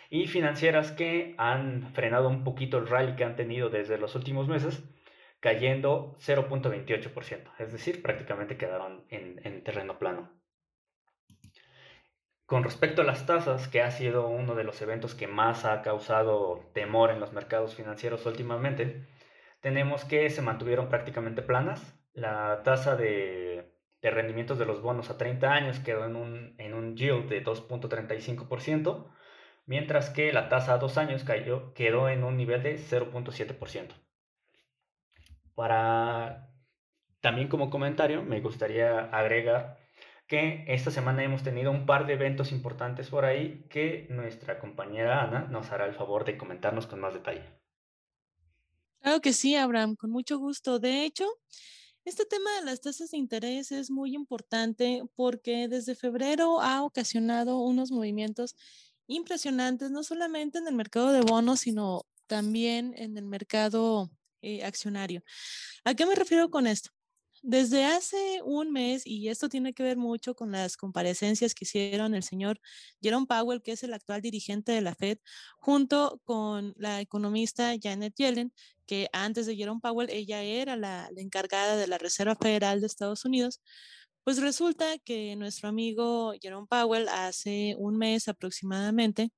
y 0.09 0.27
financieras 0.27 0.93
que 0.93 1.35
han 1.37 1.93
frenado 1.93 2.29
un 2.29 2.45
poquito 2.45 2.77
el 2.77 2.87
rally 2.87 3.17
que 3.17 3.25
han 3.25 3.35
tenido 3.35 3.69
desde 3.69 3.97
los 3.97 4.15
últimos 4.15 4.47
meses 4.47 4.83
cayendo 5.41 6.15
0.28%, 6.19 7.51
es 7.59 7.73
decir, 7.73 8.01
prácticamente 8.01 8.55
quedaron 8.55 9.03
en 9.09 9.61
terreno 9.65 9.99
plano. 9.99 10.42
Con 12.53 12.63
respecto 12.63 13.01
a 13.01 13.05
las 13.05 13.25
tasas, 13.25 13.67
que 13.67 13.81
ha 13.81 13.89
sido 13.89 14.27
uno 14.27 14.53
de 14.53 14.63
los 14.63 14.79
eventos 14.83 15.15
que 15.15 15.25
más 15.25 15.65
ha 15.65 15.81
causado 15.81 16.69
temor 16.75 17.09
en 17.09 17.19
los 17.19 17.33
mercados 17.33 17.73
financieros 17.73 18.27
últimamente, 18.27 19.07
tenemos 19.59 20.05
que 20.05 20.29
se 20.29 20.43
mantuvieron 20.43 20.87
prácticamente 20.87 21.41
planas. 21.41 21.99
La 22.13 22.61
tasa 22.61 22.95
de, 22.95 23.73
rendimientos 24.03 24.59
de 24.59 24.67
los 24.67 24.83
bonos 24.83 25.09
a 25.09 25.17
30 25.17 25.51
años 25.51 25.79
quedó 25.79 26.05
en 26.05 26.15
un, 26.15 26.53
en 26.59 26.95
yield 26.95 27.27
de 27.27 27.43
2.35%, 27.43 29.11
mientras 29.65 30.11
que 30.11 30.31
la 30.31 30.47
tasa 30.47 30.75
a 30.75 30.77
2 30.77 30.95
años 30.99 31.23
cayó, 31.23 31.73
quedó 31.73 32.07
en 32.07 32.23
un 32.23 32.37
nivel 32.37 32.61
de 32.61 32.77
0.7%. 32.77 33.95
Para 35.55 36.51
también 37.19 37.47
como 37.47 37.71
comentario, 37.71 38.21
me 38.21 38.41
gustaría 38.41 39.05
agregar 39.05 39.82
que 40.33 40.65
esta 40.67 40.89
semana 40.89 41.23
hemos 41.23 41.43
tenido 41.43 41.69
un 41.69 41.85
par 41.85 42.07
de 42.07 42.13
eventos 42.13 42.51
importantes 42.51 43.07
por 43.11 43.23
ahí 43.23 43.67
que 43.69 44.07
nuestra 44.09 44.57
compañera 44.57 45.21
Ana 45.21 45.41
nos 45.41 45.71
hará 45.71 45.85
el 45.85 45.93
favor 45.93 46.25
de 46.25 46.39
comentarnos 46.39 46.87
con 46.87 46.99
más 46.99 47.13
detalle. 47.13 47.43
Claro 48.99 49.21
que 49.21 49.31
sí, 49.31 49.55
Abraham, 49.55 49.95
con 49.95 50.09
mucho 50.09 50.39
gusto. 50.39 50.79
De 50.79 51.05
hecho, 51.05 51.27
este 52.03 52.25
tema 52.25 52.49
de 52.55 52.65
las 52.65 52.81
tasas 52.81 53.11
de 53.11 53.17
interés 53.17 53.71
es 53.71 53.91
muy 53.91 54.15
importante 54.15 55.03
porque 55.13 55.67
desde 55.67 55.93
febrero 55.93 56.61
ha 56.61 56.81
ocasionado 56.81 57.59
unos 57.59 57.91
movimientos 57.91 58.55
impresionantes, 59.05 59.91
no 59.91 60.01
solamente 60.01 60.57
en 60.57 60.67
el 60.67 60.73
mercado 60.73 61.11
de 61.11 61.21
bonos, 61.21 61.59
sino 61.59 62.07
también 62.25 62.95
en 62.97 63.19
el 63.19 63.25
mercado 63.25 64.09
eh, 64.41 64.63
accionario. 64.65 65.21
¿A 65.83 65.93
qué 65.93 66.07
me 66.07 66.15
refiero 66.15 66.49
con 66.49 66.65
esto? 66.65 66.89
Desde 67.45 67.83
hace 67.83 68.41
un 68.45 68.71
mes, 68.71 69.05
y 69.05 69.27
esto 69.27 69.49
tiene 69.49 69.73
que 69.73 69.83
ver 69.83 69.97
mucho 69.97 70.33
con 70.33 70.53
las 70.53 70.77
comparecencias 70.77 71.53
que 71.53 71.65
hicieron 71.65 72.15
el 72.15 72.23
señor 72.23 72.57
Jerome 73.01 73.27
Powell, 73.27 73.61
que 73.61 73.73
es 73.73 73.83
el 73.83 73.93
actual 73.93 74.21
dirigente 74.21 74.71
de 74.71 74.79
la 74.79 74.95
Fed, 74.95 75.17
junto 75.59 76.21
con 76.23 76.73
la 76.77 77.01
economista 77.01 77.73
Janet 77.81 78.13
Yellen, 78.15 78.53
que 78.85 79.09
antes 79.11 79.45
de 79.45 79.57
Jerome 79.57 79.81
Powell 79.81 80.09
ella 80.09 80.41
era 80.41 80.77
la, 80.77 81.09
encargada 81.17 81.75
de 81.75 81.87
la 81.87 81.97
Reserva 81.97 82.37
Federal 82.37 82.79
de 82.79 82.87
Estados 82.87 83.25
Unidos, 83.25 83.61
pues 84.23 84.37
resulta 84.39 84.97
que 84.99 85.35
nuestro 85.35 85.67
amigo 85.67 86.33
Jerome 86.41 86.67
Powell 86.69 87.09
hace 87.09 87.75
un 87.77 87.97
mes 87.97 88.29
aproximadamente 88.29 89.31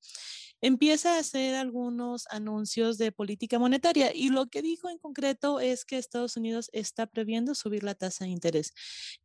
empieza 0.65 1.15
a 1.15 1.19
hacer 1.19 1.53
algunos 1.53 2.25
anuncios 2.31 2.97
de 2.97 3.11
política 3.11 3.59
monetaria 3.59 4.11
y 4.15 4.29
lo 4.29 4.47
que 4.47 4.63
dijo 4.63 4.89
en 4.89 4.97
concreto 4.97 5.59
es 5.59 5.85
que 5.85 5.99
Estados 5.99 6.37
Unidos 6.37 6.69
está 6.73 7.05
previendo 7.05 7.53
subir 7.53 7.83
la 7.83 7.93
tasa 7.93 8.25
de 8.25 8.31
interés. 8.31 8.73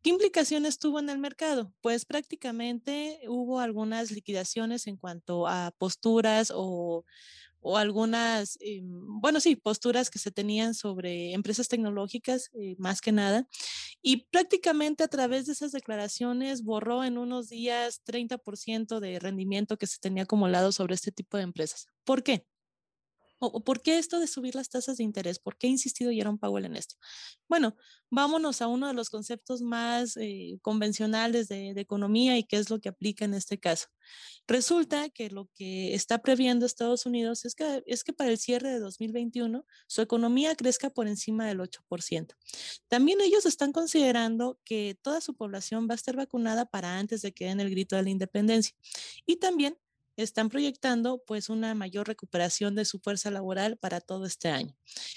¿Qué 0.03 0.11
implicaciones 0.11 0.79
tuvo 0.79 0.99
en 0.99 1.09
el 1.09 1.19
mercado? 1.19 1.73
Pues 1.81 2.05
prácticamente 2.05 3.21
hubo 3.27 3.61
algunas 3.61 4.11
liquidaciones 4.11 4.87
en 4.87 4.99
cuanto 4.99 5.47
a 5.47 5.73
posturas 5.79 6.53
o 6.55 7.07
o 7.61 7.77
algunas, 7.79 8.57
eh, 8.61 8.81
bueno, 8.83 9.41
sí, 9.41 9.57
posturas 9.57 10.11
que 10.11 10.19
se 10.19 10.31
tenían 10.33 10.75
sobre 10.75 11.33
empresas 11.33 11.69
tecnológicas, 11.69 12.51
eh, 12.55 12.77
más 12.79 13.01
que 13.01 13.13
nada. 13.13 13.47
Y 14.03 14.27
prácticamente 14.31 15.05
a 15.05 15.09
través 15.09 15.47
de 15.47 15.53
esas 15.53 15.73
declaraciones 15.73 16.63
borró 16.65 17.05
en 17.05 17.19
unos 17.19 17.49
días 17.49 18.03
30% 18.05 19.01
de 19.01 19.19
rendimiento 19.21 19.79
que 19.79 19.87
se 19.87 19.99
tenía 20.01 20.25
acumulado 20.25 20.73
sobre 20.73 20.95
este 20.95 21.13
tipo 21.13 21.37
de 21.37 21.45
empresas. 21.45 21.87
¿Por 22.05 22.23
qué? 22.23 22.47
¿O 23.43 23.65
por 23.65 23.81
qué 23.81 23.99
esto 23.99 24.21
de 24.21 24.27
subir 24.27 24.55
las 24.55 24.69
tasas 24.69 24.99
de 24.99 25.05
interés? 25.05 25.39
¿Por 25.39 25.57
qué 25.57 25.67
ha 25.67 25.71
insistido 25.71 26.13
Jerome 26.13 26.37
Powell 26.39 26.67
en 26.67 26.77
esto? 26.77 26.97
Bueno, 27.49 27.75
vámonos 28.11 28.61
a 28.61 28.67
uno 28.67 28.87
de 28.87 28.93
los 28.93 29.09
conceptos 29.09 29.63
más 29.63 30.19
eh, 30.19 30.59
convencionales 30.61 31.49
de, 31.49 31.71
economía 31.71 32.37
y 32.37 32.45
qué 32.45 32.59
es 32.59 32.69
lo 32.69 32.81
que 32.81 32.91
aplica 32.91 33.25
en 33.25 33.33
este 33.33 33.59
caso. 33.59 33.87
Resulta 34.47 35.09
que 35.09 35.31
lo 35.31 35.49
que 35.55 35.95
está 35.95 36.19
previendo 36.19 36.67
Estados 36.67 37.07
Unidos 37.07 37.47
es 37.47 37.55
que, 37.55 37.83
es 37.87 38.05
que 38.05 38.13
para 38.13 38.31
el 38.31 38.37
cierre 38.37 38.69
de 38.69 38.79
2021 38.79 39.65
su 39.87 40.03
economía 40.03 40.55
crezca 40.55 40.91
por 40.91 41.09
encima 41.09 41.47
del 41.47 41.61
8%. 41.61 42.35
También 42.89 43.23
ellos 43.23 43.47
están 43.47 43.73
considerando 43.73 44.59
que 44.65 44.99
toda 45.01 45.23
su 45.23 45.35
población 45.35 45.89
va 45.89 45.95
a 45.95 45.97
estar 45.97 46.15
vacunada 46.15 46.67
para 46.67 46.99
antes 46.99 47.23
de 47.23 47.33
que 47.33 47.47
den 47.47 47.61
el 47.61 47.71
grito 47.71 47.97
de 47.97 48.03
la 48.03 48.11
independencia. 48.11 48.77
Y 49.25 49.37
también 49.37 49.79
están 50.23 50.49
proyectando 50.49 51.23
pues 51.27 51.49
una 51.49 51.75
mayor 51.75 52.09
recuperación 52.09 52.75
de 52.75 52.85
su 52.85 53.01
fuerza 53.01 53.31
laboral 53.31 53.77
para 53.79 54.01
todo 54.01 54.27
este 54.27 54.49
año. 54.49 54.77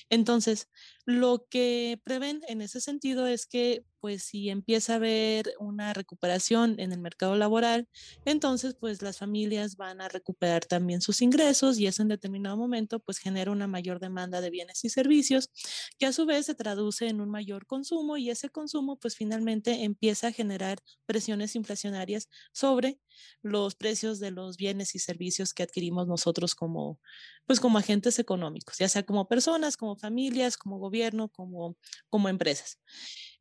Entonces, 0.09 0.69
lo 1.05 1.47
que 1.49 1.99
prevén 2.03 2.41
en 2.47 2.61
ese 2.61 2.81
sentido 2.81 3.27
es 3.27 3.45
que 3.45 3.85
pues 4.03 4.23
si 4.23 4.49
empieza 4.49 4.91
a 4.91 4.95
haber 4.97 5.53
una 5.59 5.93
recuperación 5.93 6.77
en 6.77 6.91
el 6.91 6.99
mercado 6.99 7.37
laboral, 7.37 7.87
entonces 8.25 8.75
pues 8.77 9.01
las 9.01 9.17
familias 9.17 9.77
van 9.77 10.01
a 10.01 10.09
recuperar 10.09 10.65
también 10.65 10.99
sus 10.99 11.21
ingresos 11.21 11.79
y 11.79 11.87
eso 11.87 12.01
en 12.01 12.09
determinado 12.09 12.57
momento 12.57 12.99
pues 12.99 13.17
genera 13.17 13.49
una 13.49 13.65
mayor 13.65 14.01
demanda 14.01 14.41
de 14.41 14.49
bienes 14.49 14.83
y 14.83 14.89
servicios 14.89 15.49
que 15.97 16.05
a 16.05 16.11
su 16.11 16.25
vez 16.25 16.47
se 16.47 16.53
traduce 16.53 17.07
en 17.07 17.21
un 17.21 17.29
mayor 17.29 17.65
consumo 17.65 18.17
y 18.17 18.29
ese 18.29 18.49
consumo 18.49 18.99
pues 18.99 19.15
finalmente 19.15 19.85
empieza 19.85 20.27
a 20.27 20.31
generar 20.33 20.79
presiones 21.05 21.55
inflacionarias 21.55 22.27
sobre 22.51 22.99
los 23.41 23.75
precios 23.75 24.19
de 24.19 24.31
los 24.31 24.57
bienes 24.57 24.95
y 24.95 24.99
servicios 24.99 25.53
que 25.53 25.63
adquirimos 25.63 26.07
nosotros 26.07 26.55
como 26.55 26.99
pues 27.45 27.59
como 27.61 27.77
agentes 27.77 28.19
económicos, 28.19 28.77
ya 28.79 28.89
sea 28.89 29.03
como 29.03 29.27
personas, 29.27 29.77
como 29.77 29.95
familias, 29.95 30.57
como 30.57 30.79
gobierno, 30.79 31.29
como 31.29 31.77
como 32.09 32.27
empresas. 32.27 32.79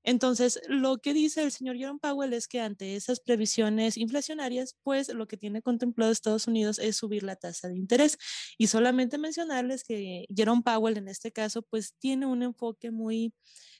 Entonces, 0.04 0.60
lo 0.68 0.98
que 0.98 1.14
dice 1.14 1.42
el 1.44 1.52
señor 1.52 1.76
Jerome 1.76 2.00
Powell 2.00 2.32
es 2.32 2.48
que 2.48 2.60
ante 2.60 2.96
esas 2.96 3.20
previsiones 3.20 3.96
inflacionarias, 3.96 4.76
pues 4.82 5.08
lo 5.14 5.28
que 5.28 5.36
tiene 5.36 5.62
contemplado 5.62 6.10
Estados 6.10 6.48
Unidos 6.48 6.78
es 6.78 6.96
subir 6.96 7.22
la 7.22 7.36
tasa 7.36 7.68
de 7.68 7.76
interés. 7.76 8.18
Y 8.58 8.66
solamente 8.66 9.18
mencionarles 9.18 9.84
que 9.84 10.26
Jerome 10.34 10.62
Powell 10.62 10.98
en 10.98 11.08
este 11.08 11.30
caso, 11.32 11.62
pues 11.62 11.94
tiene 11.98 12.26
un 12.26 12.42
enfoque 12.42 12.90
muy, 12.90 13.32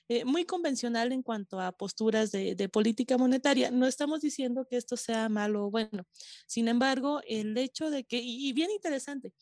eh, 0.07 0.25
muy 0.25 0.45
convencional 0.45 1.11
en 1.11 1.23
cuanto 1.23 1.59
a 1.59 1.71
posturas 1.73 2.31
de, 2.31 2.55
de, 2.55 2.69
política 2.69 3.17
monetaria. 3.17 3.71
No 3.71 3.87
estamos 3.87 4.21
diciendo 4.21 4.65
que 4.69 4.77
esto 4.77 4.97
sea 4.97 5.29
malo 5.29 5.65
o 5.65 5.71
bueno. 5.71 6.05
Sin 6.47 6.67
embargo, 6.67 7.21
el 7.27 7.57
hecho 7.57 7.89
de 7.89 8.05
que, 8.05 8.21
y 8.23 8.53
bien 8.53 8.71
interesante, 8.71 9.33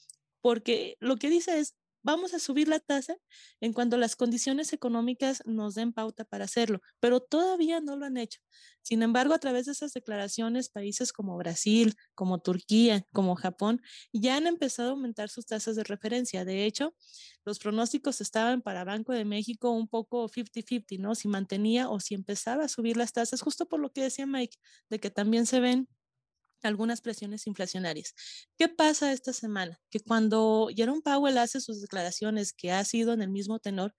porque 0.41 0.97
lo 0.99 1.17
que 1.17 1.29
dice 1.29 1.59
es, 1.59 1.75
vamos 2.03 2.33
a 2.33 2.39
subir 2.39 2.67
la 2.67 2.79
tasa 2.79 3.15
en 3.59 3.73
cuanto 3.73 3.97
las 3.97 4.15
condiciones 4.15 4.73
económicas 4.73 5.43
nos 5.45 5.75
den 5.75 5.93
pauta 5.93 6.25
para 6.25 6.45
hacerlo, 6.45 6.81
pero 6.99 7.19
todavía 7.19 7.79
no 7.81 7.95
lo 7.95 8.05
han 8.05 8.17
hecho. 8.17 8.39
Sin 8.81 9.03
embargo, 9.03 9.33
a 9.33 9.39
través 9.39 9.65
de 9.67 9.73
esas 9.73 9.93
declaraciones, 9.93 10.69
países 10.69 11.13
como 11.13 11.37
Brasil, 11.37 11.95
como 12.15 12.39
Turquía, 12.39 13.05
como 13.13 13.35
Japón, 13.35 13.81
ya 14.11 14.37
han 14.37 14.47
empezado 14.47 14.89
a 14.89 14.91
aumentar 14.93 15.29
sus 15.29 15.45
tasas 15.45 15.75
de 15.75 15.83
referencia. 15.83 16.45
De 16.45 16.65
hecho, 16.65 16.95
los 17.45 17.59
pronósticos 17.59 18.21
estaban 18.21 18.61
para 18.61 18.83
Banco 18.83 19.13
de 19.13 19.25
México 19.25 19.71
un 19.71 19.87
poco 19.87 20.27
50-50, 20.29 20.97
¿no? 20.99 21.15
Si 21.15 21.27
mantenía 21.27 21.89
o 21.89 21.99
si 21.99 22.15
empezaba 22.15 22.65
a 22.65 22.67
subir 22.69 22.97
las 22.97 23.13
tasas, 23.13 23.41
justo 23.41 23.67
por 23.67 23.79
lo 23.79 23.91
que 23.91 24.03
decía 24.03 24.25
Mike, 24.25 24.57
de 24.89 24.99
que 24.99 25.11
también 25.11 25.45
se 25.45 25.59
ven 25.59 25.87
algunas 26.63 27.01
presiones 27.01 27.47
inflacionarias. 27.47 28.13
¿Qué 28.57 28.69
pasa 28.69 29.11
esta 29.11 29.33
semana? 29.33 29.79
Que 29.89 29.99
cuando 29.99 30.69
Jerome 30.75 31.01
Powell 31.01 31.37
hace 31.37 31.61
sus 31.61 31.81
declaraciones, 31.81 32.53
que 32.53 32.71
ha 32.71 32.83
sido 32.85 33.13
en 33.13 33.21
el 33.21 33.29
mismo 33.29 33.59
tenor, 33.59 33.93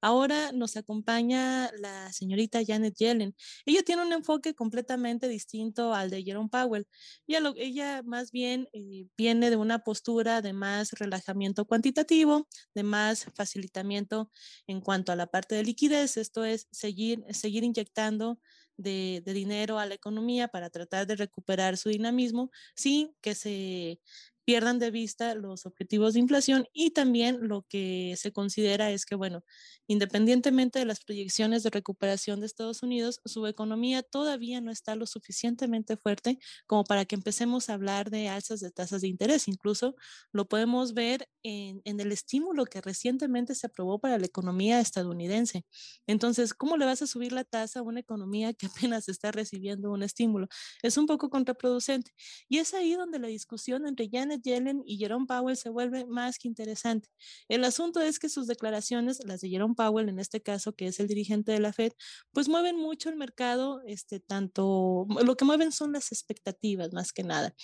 ahora 0.00 0.52
nos 0.52 0.76
acompaña 0.76 1.70
la 1.78 2.12
señorita 2.12 2.60
Janet 2.66 2.94
Yellen. 2.96 3.34
Ella 3.64 3.82
tiene 3.82 4.02
un 4.02 4.12
enfoque 4.12 4.54
completamente 4.54 5.28
distinto 5.28 5.94
al 5.94 6.10
de 6.10 6.22
Jerome 6.22 6.48
Powell. 6.50 6.86
Ella, 7.26 7.52
ella 7.56 8.02
más 8.04 8.30
bien 8.30 8.68
eh, 8.72 9.06
viene 9.16 9.50
de 9.50 9.56
una 9.56 9.80
postura 9.80 10.42
de 10.42 10.52
más 10.52 10.92
relajamiento 10.92 11.64
cuantitativo, 11.64 12.48
de 12.74 12.82
más 12.82 13.26
facilitamiento 13.34 14.30
en 14.66 14.80
cuanto 14.80 15.12
a 15.12 15.16
la 15.16 15.26
parte 15.26 15.54
de 15.54 15.64
liquidez, 15.64 16.16
esto 16.16 16.44
es 16.44 16.68
seguir, 16.70 17.24
seguir 17.30 17.64
inyectando 17.64 18.38
de, 18.76 19.22
dinero 19.24 19.78
a 19.78 19.86
la 19.86 19.94
economía 19.94 20.48
para 20.48 20.70
tratar 20.70 21.06
de 21.06 21.16
recuperar 21.16 21.76
su 21.76 21.88
dinamismo 21.88 22.50
sin 22.74 23.14
que 23.20 23.34
se 23.34 24.00
pierdan 24.46 24.78
de 24.78 24.92
vista 24.92 25.34
los 25.34 25.66
objetivos 25.66 26.14
de 26.14 26.20
inflación 26.20 26.68
y 26.72 26.92
también 26.92 27.48
lo 27.48 27.66
que 27.68 28.14
se 28.16 28.32
considera 28.32 28.90
es 28.92 29.04
que, 29.04 29.16
bueno, 29.16 29.42
independientemente 29.88 30.78
de 30.78 30.84
las 30.84 31.00
proyecciones 31.04 31.64
de 31.64 31.70
recuperación 31.70 32.40
de 32.40 32.46
Estados 32.46 32.82
Unidos, 32.84 33.20
su 33.24 33.46
economía 33.48 34.04
todavía 34.04 34.60
no 34.60 34.70
está 34.70 34.94
lo 34.94 35.06
suficientemente 35.06 35.96
fuerte 35.96 36.38
como 36.66 36.84
para 36.84 37.04
que 37.04 37.16
empecemos 37.16 37.68
a 37.68 37.74
hablar 37.74 38.10
de 38.10 38.28
alzas 38.28 38.60
de 38.60 38.70
tasas 38.70 39.02
de 39.02 39.08
interés. 39.08 39.48
Incluso 39.48 39.96
lo 40.32 40.46
podemos 40.48 40.94
ver 40.94 41.28
en, 41.42 41.82
en 41.84 41.98
el 42.00 42.12
estímulo 42.12 42.66
que 42.66 42.80
recientemente 42.80 43.54
se 43.56 43.66
aprobó 43.66 43.98
para 43.98 44.18
la 44.18 44.26
economía 44.26 44.80
estadounidense. 44.80 45.64
Entonces, 46.06 46.54
¿cómo 46.54 46.76
le 46.76 46.86
vas 46.86 47.02
a 47.02 47.06
subir 47.08 47.32
la 47.32 47.44
tasa 47.44 47.80
a 47.80 47.82
una 47.82 48.00
economía 48.00 48.52
que 48.54 48.66
apenas 48.66 49.08
está 49.08 49.32
recibiendo 49.32 49.90
un 49.90 50.04
estímulo? 50.04 50.46
Es 50.82 50.96
un 50.96 51.06
poco 51.06 51.30
contraproducente. 51.30 52.12
Y 52.48 52.58
es 52.58 52.74
ahí 52.74 52.94
donde 52.94 53.18
la 53.18 53.28
discusión 53.28 53.86
entre 53.86 54.08
Janet 54.10 54.35
Yellen 54.42 54.82
y 54.84 54.98
Jerome 54.98 55.26
Powell 55.26 55.56
se 55.56 55.70
vuelve 55.70 56.06
más 56.06 56.38
que 56.38 56.48
interesante. 56.48 57.08
El 57.48 57.64
asunto 57.64 58.00
es 58.00 58.18
que 58.18 58.28
sus 58.28 58.46
declaraciones, 58.46 59.20
las 59.24 59.40
de 59.40 59.48
Jerome 59.48 59.74
Powell 59.74 60.08
en 60.08 60.18
este 60.18 60.40
caso, 60.42 60.74
que 60.74 60.86
es 60.86 61.00
el 61.00 61.08
dirigente 61.08 61.52
de 61.52 61.60
la 61.60 61.72
Fed, 61.72 61.92
pues 62.32 62.48
mueven 62.48 62.76
mucho 62.76 63.08
el 63.08 63.16
mercado, 63.16 63.80
este, 63.86 64.20
tanto, 64.20 65.06
lo 65.24 65.36
que 65.36 65.44
mueven 65.44 65.72
son 65.72 65.92
las 65.92 66.12
expectativas 66.12 66.92
más 66.92 67.12
que 67.12 67.22
nada. 67.22 67.54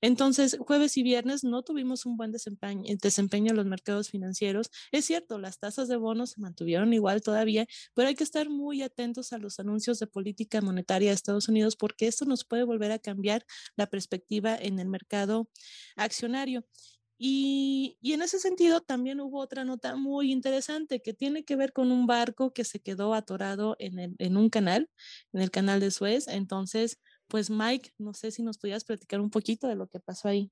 Entonces, 0.00 0.56
jueves 0.58 0.96
y 0.96 1.02
viernes 1.02 1.44
no 1.44 1.62
tuvimos 1.62 2.06
un 2.06 2.16
buen 2.16 2.32
desempeño, 2.32 2.84
desempeño 3.00 3.50
en 3.50 3.56
los 3.56 3.66
mercados 3.66 4.10
financieros. 4.10 4.70
Es 4.92 5.04
cierto, 5.04 5.38
las 5.38 5.58
tasas 5.58 5.88
de 5.88 5.96
bonos 5.96 6.30
se 6.30 6.40
mantuvieron 6.40 6.92
igual 6.92 7.22
todavía, 7.22 7.66
pero 7.94 8.08
hay 8.08 8.14
que 8.14 8.24
estar 8.24 8.48
muy 8.48 8.82
atentos 8.82 9.32
a 9.32 9.38
los 9.38 9.58
anuncios 9.60 9.98
de 9.98 10.06
política 10.06 10.60
monetaria 10.60 11.10
de 11.10 11.14
Estados 11.14 11.48
Unidos 11.48 11.76
porque 11.76 12.06
esto 12.06 12.24
nos 12.24 12.44
puede 12.44 12.64
volver 12.64 12.92
a 12.92 12.98
cambiar 12.98 13.44
la 13.76 13.86
perspectiva 13.86 14.56
en 14.56 14.78
el 14.78 14.88
mercado 14.88 15.48
accionario 15.96 16.19
y, 17.22 17.98
y, 18.00 18.14
en 18.14 18.22
ese 18.22 18.38
sentido 18.38 18.80
también 18.80 19.20
hubo 19.20 19.40
otra 19.40 19.64
nota 19.64 19.94
muy 19.94 20.32
interesante 20.32 21.02
que 21.02 21.12
tiene 21.12 21.44
que 21.44 21.54
ver 21.54 21.74
con 21.74 21.92
un 21.92 22.06
barco 22.06 22.54
que 22.54 22.64
se 22.64 22.80
quedó 22.80 23.12
atorado 23.12 23.76
en, 23.78 23.98
el, 23.98 24.14
en 24.18 24.38
un 24.38 24.48
canal, 24.48 24.88
en 25.34 25.42
el 25.42 25.50
canal 25.50 25.80
de 25.80 25.90
Suez. 25.90 26.28
Entonces, 26.28 26.98
pues 27.28 27.50
Mike, 27.50 27.92
no 27.98 28.14
sé 28.14 28.30
si 28.30 28.42
nos 28.42 28.56
podías 28.56 28.84
platicar 28.84 29.20
un 29.20 29.28
poquito 29.28 29.68
de 29.68 29.74
lo 29.74 29.86
que 29.86 30.00
pasó 30.00 30.28
ahí. 30.28 30.50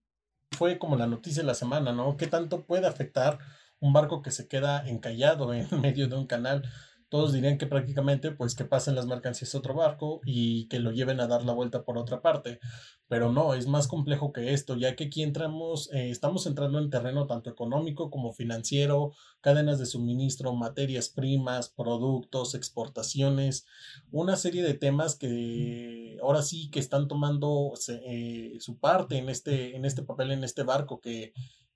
Fue 0.52 0.78
como 0.78 0.96
la 0.96 1.06
noticia 1.06 1.42
de 1.42 1.46
la 1.46 1.54
semana, 1.54 1.92
¿no? 1.92 2.18
¿Qué 2.18 2.26
tanto 2.26 2.66
puede 2.66 2.86
afectar 2.86 3.38
un 3.80 3.94
barco 3.94 4.20
que 4.20 4.30
se 4.30 4.46
queda 4.46 4.86
encallado 4.86 5.54
en 5.54 5.66
medio 5.80 6.06
de 6.06 6.16
un 6.16 6.26
canal? 6.26 6.68
Todos 7.08 7.32
dirían 7.32 7.56
que 7.56 7.66
prácticamente 7.66 8.32
pues 8.32 8.54
que 8.54 8.64
pasen 8.64 8.94
las 8.94 9.06
mercancías 9.06 9.54
a 9.54 9.58
otro 9.58 9.74
barco 9.74 10.20
y 10.24 10.68
que 10.68 10.78
lo 10.78 10.92
lleven 10.92 11.20
a 11.20 11.26
dar 11.26 11.44
la 11.44 11.52
vuelta 11.52 11.84
por 11.84 11.96
otra 11.96 12.20
parte. 12.20 12.60
Pero 13.08 13.32
no, 13.32 13.54
es 13.54 13.66
más 13.66 13.88
complejo 13.88 14.32
que 14.32 14.52
esto, 14.52 14.76
ya 14.76 14.94
que 14.94 15.04
aquí 15.04 15.22
entramos, 15.22 15.90
eh, 15.92 16.10
estamos 16.10 16.46
entrando 16.46 16.78
en 16.78 16.90
terreno 16.90 17.26
tanto 17.26 17.48
económico 17.48 18.10
como 18.10 18.34
financiero, 18.34 19.12
cadenas 19.40 19.78
de 19.78 19.86
suministro, 19.86 20.54
materias 20.54 21.08
primas, 21.08 21.70
productos, 21.70 22.54
exportaciones, 22.54 23.66
una 24.10 24.36
serie 24.36 24.62
de 24.62 24.74
temas 24.74 25.16
que 25.16 26.18
ahora 26.22 26.42
sí 26.42 26.70
que 26.70 26.80
están 26.80 27.08
tomando 27.08 27.72
eh, 27.88 28.56
su 28.60 28.78
parte 28.78 29.16
en 29.16 29.30
este, 29.30 29.74
en 29.74 29.86
este 29.86 30.02
papel, 30.02 30.32
en 30.32 30.44
este 30.44 30.62
barco 30.62 31.00
que, 31.00 31.32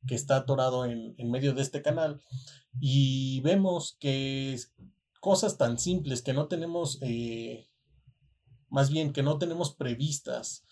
que 0.07 0.15
está 0.15 0.37
atorado 0.37 0.85
en, 0.85 1.15
en 1.17 1.31
medio 1.31 1.55
de 1.55 1.63
este 1.63 1.81
canal. 1.81 2.21
Y 2.79 3.41
vemos 3.41 3.97
que 3.99 4.59
cosas 5.23 5.57
tan 5.57 5.79
simples 5.79 6.21
que 6.21 6.33
no 6.33 6.49
tenemos, 6.49 6.99
eh, 7.01 7.69
más 8.69 8.91
bien 8.91 9.13
que 9.13 9.23
no 9.23 9.39
tenemos 9.39 9.73
previstas, 9.73 10.65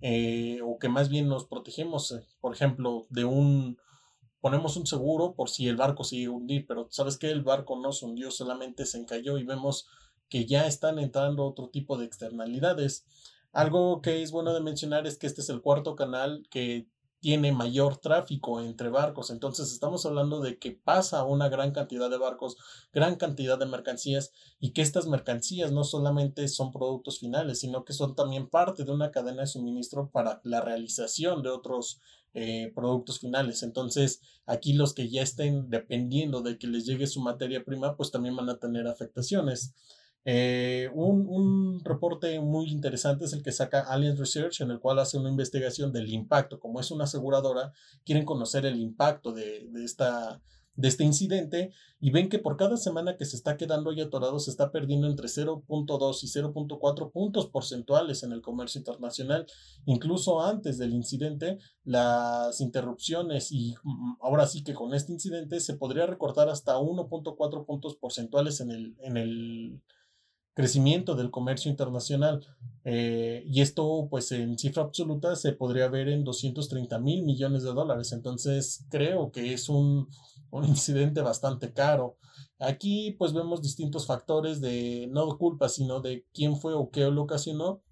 eh, 0.00 0.60
o 0.64 0.78
que 0.78 0.88
más 0.88 1.10
bien 1.10 1.28
nos 1.28 1.44
protegemos, 1.44 2.12
eh, 2.12 2.26
por 2.40 2.54
ejemplo, 2.54 3.06
de 3.10 3.26
un, 3.26 3.76
ponemos 4.40 4.78
un 4.78 4.86
seguro 4.86 5.34
por 5.34 5.50
si 5.50 5.68
el 5.68 5.76
barco 5.76 6.04
sigue 6.04 6.30
hundir, 6.30 6.66
pero 6.66 6.88
sabes 6.90 7.18
que 7.18 7.30
el 7.30 7.42
barco 7.42 7.78
no 7.78 7.92
se 7.92 8.06
hundió, 8.06 8.30
solamente 8.30 8.86
se 8.86 8.96
encalló 8.96 9.36
y 9.36 9.44
vemos 9.44 9.86
que 10.30 10.46
ya 10.46 10.66
están 10.66 10.98
entrando 10.98 11.44
otro 11.44 11.68
tipo 11.68 11.98
de 11.98 12.06
externalidades. 12.06 13.04
Algo 13.52 14.00
que 14.00 14.22
es 14.22 14.30
bueno 14.30 14.54
de 14.54 14.62
mencionar 14.62 15.06
es 15.06 15.18
que 15.18 15.26
este 15.26 15.42
es 15.42 15.50
el 15.50 15.60
cuarto 15.60 15.96
canal 15.96 16.46
que 16.48 16.88
tiene 17.20 17.52
mayor 17.52 17.96
tráfico 17.96 18.60
entre 18.60 18.90
barcos. 18.90 19.30
Entonces 19.30 19.72
estamos 19.72 20.06
hablando 20.06 20.40
de 20.40 20.58
que 20.58 20.72
pasa 20.72 21.24
una 21.24 21.48
gran 21.48 21.72
cantidad 21.72 22.08
de 22.10 22.18
barcos, 22.18 22.56
gran 22.92 23.16
cantidad 23.16 23.58
de 23.58 23.66
mercancías 23.66 24.32
y 24.60 24.72
que 24.72 24.82
estas 24.82 25.06
mercancías 25.06 25.72
no 25.72 25.84
solamente 25.84 26.46
son 26.48 26.70
productos 26.70 27.18
finales, 27.18 27.60
sino 27.60 27.84
que 27.84 27.92
son 27.92 28.14
también 28.14 28.48
parte 28.48 28.84
de 28.84 28.92
una 28.92 29.10
cadena 29.10 29.42
de 29.42 29.46
suministro 29.48 30.10
para 30.10 30.40
la 30.44 30.60
realización 30.60 31.42
de 31.42 31.50
otros 31.50 32.00
eh, 32.34 32.72
productos 32.74 33.18
finales. 33.18 33.62
Entonces 33.62 34.20
aquí 34.46 34.72
los 34.72 34.94
que 34.94 35.08
ya 35.08 35.22
estén 35.22 35.70
dependiendo 35.70 36.42
de 36.42 36.58
que 36.58 36.66
les 36.66 36.86
llegue 36.86 37.06
su 37.06 37.20
materia 37.20 37.64
prima, 37.64 37.96
pues 37.96 38.10
también 38.10 38.36
van 38.36 38.48
a 38.48 38.58
tener 38.58 38.86
afectaciones. 38.86 39.74
Eh, 40.30 40.90
un, 40.92 41.26
un, 41.26 41.80
reporte 41.82 42.38
muy 42.38 42.68
interesante 42.68 43.24
es 43.24 43.32
el 43.32 43.42
que 43.42 43.50
saca 43.50 43.80
Allianz 43.80 44.18
Research, 44.18 44.60
en 44.60 44.70
el 44.70 44.78
cual 44.78 44.98
hace 44.98 45.16
una 45.16 45.30
investigación 45.30 45.90
del 45.90 46.12
impacto. 46.12 46.60
Como 46.60 46.80
es 46.80 46.90
una 46.90 47.04
aseguradora, 47.04 47.72
quieren 48.04 48.26
conocer 48.26 48.66
el 48.66 48.78
impacto 48.78 49.32
de, 49.32 49.68
de, 49.70 49.84
esta, 49.86 50.42
de 50.74 50.88
este 50.88 51.02
incidente 51.02 51.72
y 51.98 52.10
ven 52.10 52.28
que 52.28 52.38
por 52.38 52.58
cada 52.58 52.76
semana 52.76 53.16
que 53.16 53.24
se 53.24 53.36
está 53.36 53.56
quedando 53.56 53.88
ahí 53.88 54.02
atorado 54.02 54.38
se 54.38 54.50
está 54.50 54.70
perdiendo 54.70 55.06
entre 55.06 55.28
0.2 55.28 56.22
y 56.22 56.26
0.4 56.26 57.10
puntos 57.10 57.46
porcentuales 57.46 58.22
en 58.22 58.32
el 58.32 58.42
comercio 58.42 58.80
internacional. 58.80 59.46
Incluso 59.86 60.42
antes 60.42 60.76
del 60.76 60.92
incidente, 60.92 61.56
las 61.84 62.60
interrupciones 62.60 63.50
y 63.50 63.76
mm, 63.82 64.16
ahora 64.20 64.46
sí 64.46 64.62
que 64.62 64.74
con 64.74 64.92
este 64.92 65.10
incidente 65.10 65.58
se 65.60 65.72
podría 65.72 66.04
recortar 66.04 66.50
hasta 66.50 66.76
1.4 66.76 67.64
puntos 67.64 67.96
porcentuales 67.96 68.60
en 68.60 68.72
el, 68.72 68.94
en 69.00 69.16
el 69.16 69.80
crecimiento 70.58 71.14
del 71.14 71.30
comercio 71.30 71.70
internacional. 71.70 72.44
Eh, 72.82 73.44
y 73.46 73.60
esto, 73.60 74.08
pues 74.10 74.32
en 74.32 74.58
cifra 74.58 74.82
absoluta, 74.82 75.36
se 75.36 75.52
podría 75.52 75.86
ver 75.86 76.08
en 76.08 76.24
230 76.24 76.98
mil 76.98 77.22
millones 77.22 77.62
de 77.62 77.72
dólares. 77.72 78.10
Entonces, 78.10 78.84
creo 78.90 79.30
que 79.30 79.52
es 79.52 79.68
un, 79.68 80.08
un 80.50 80.64
incidente 80.64 81.20
bastante 81.20 81.72
caro. 81.72 82.16
Aquí, 82.58 83.12
pues 83.12 83.32
vemos 83.32 83.62
distintos 83.62 84.04
factores 84.04 84.60
de 84.60 85.08
no 85.12 85.38
culpa, 85.38 85.68
sino 85.68 86.00
de 86.00 86.26
quién 86.34 86.56
fue 86.56 86.74
o 86.74 86.90
qué 86.90 87.02
lo 87.02 87.22
ocasionó. 87.22 87.84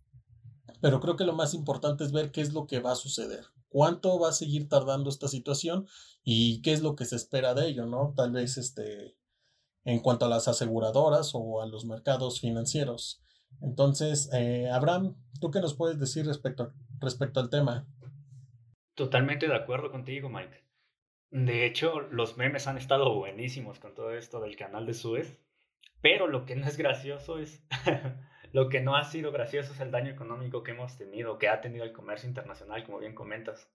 Pero 0.81 0.99
creo 0.99 1.15
que 1.15 1.25
lo 1.25 1.35
más 1.35 1.55
importante 1.55 2.03
es 2.03 2.11
ver 2.11 2.33
qué 2.33 2.41
es 2.41 2.53
lo 2.53 2.67
que 2.67 2.81
va 2.81 2.93
a 2.93 2.97
suceder. 2.97 3.45
¿Cuánto 3.69 4.19
va 4.19 4.31
a 4.31 4.33
seguir 4.33 4.69
tardando 4.69 5.09
esta 5.09 5.29
situación 5.29 5.87
y 6.25 6.63
qué 6.63 6.73
es 6.73 6.83
lo 6.83 6.97
que 6.97 7.05
se 7.05 7.15
espera 7.15 7.55
de 7.55 7.69
ello, 7.69 7.87
no? 7.87 8.13
Tal 8.17 8.33
vez 8.33 8.59
este 8.59 9.15
en 9.87 10.01
cuanto 10.01 10.27
a 10.27 10.29
las 10.29 10.49
aseguradoras 10.49 11.31
o 11.33 11.63
a 11.63 11.67
los 11.67 11.85
mercados 11.85 12.41
financieros. 12.41 13.23
Entonces, 13.63 14.29
eh, 14.35 14.69
Abraham, 14.71 15.15
¿tú 15.41 15.51
qué 15.51 15.61
nos 15.61 15.75
puedes 15.75 15.99
decir 15.99 16.27
respecto, 16.27 16.73
respecto 17.01 17.41
al 17.41 17.49
tema? 17.49 17.87
Totalmente 18.95 19.47
de 19.47 19.55
acuerdo 19.55 19.91
contigo, 19.91 20.29
Mike. 20.29 20.65
De 21.31 21.67
hecho, 21.67 22.01
los 22.01 22.37
memes 22.37 22.67
han 22.67 22.79
estado 22.79 23.15
buenísimos 23.15 23.79
con 23.79 23.95
todo 23.95 24.11
esto 24.13 24.41
del 24.41 24.57
canal 24.57 24.87
de 24.87 24.95
Suez, 24.95 25.39
pero 26.03 26.27
lo 26.27 26.47
que 26.47 26.57
no 26.57 26.67
es 26.67 26.77
gracioso 26.77 27.39
es, 27.39 27.65
lo 28.53 28.69
que 28.69 28.81
no 28.81 28.97
ha 28.97 29.05
sido 29.05 29.31
gracioso 29.31 29.73
es 29.73 29.81
el 29.81 29.93
daño 29.93 30.11
económico 30.11 30.65
que 30.65 30.73
hemos 30.73 30.99
tenido, 30.99 31.39
que 31.39 31.49
ha 31.49 31.61
tenido 31.61 31.85
el 31.85 31.93
comercio 31.93 32.29
internacional, 32.29 32.85
como 32.85 32.99
bien 32.99 33.15
comentas. 33.15 33.71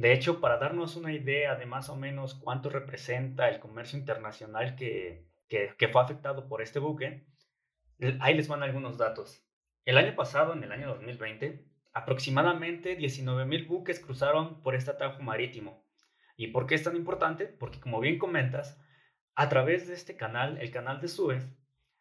De 0.00 0.14
hecho, 0.14 0.40
para 0.40 0.56
darnos 0.56 0.96
una 0.96 1.12
idea 1.12 1.56
de 1.56 1.66
más 1.66 1.90
o 1.90 1.94
menos 1.94 2.32
cuánto 2.34 2.70
representa 2.70 3.50
el 3.50 3.60
comercio 3.60 3.98
internacional 3.98 4.74
que, 4.74 5.26
fue 5.92 6.00
afectado 6.00 6.48
por 6.48 6.62
este 6.62 6.78
buque, 6.78 7.26
ahí 8.20 8.32
les 8.32 8.48
van 8.48 8.62
algunos 8.62 8.96
datos. 8.96 9.44
El 9.84 9.98
año 9.98 10.16
pasado, 10.16 10.54
en 10.54 10.64
el 10.64 10.72
año 10.72 10.88
2020, 10.88 11.66
aproximadamente 11.92 12.96
19.000 12.96 13.66
buques 13.68 14.00
cruzaron 14.00 14.62
por 14.62 14.74
este 14.74 14.90
atajo 14.90 15.22
marítimo. 15.22 15.84
¿Y 16.34 16.46
por 16.46 16.66
qué 16.66 16.76
es 16.76 16.82
tan 16.82 16.96
importante? 16.96 17.44
Porque 17.44 17.78
como 17.78 18.00
bien 18.00 18.18
comentas, 18.18 18.80
a 19.34 19.50
través 19.50 19.86
de 19.86 19.92
este 19.92 20.16
canal, 20.16 20.56
el 20.62 20.70
canal 20.70 21.02
de 21.02 21.08
Suez, 21.08 21.46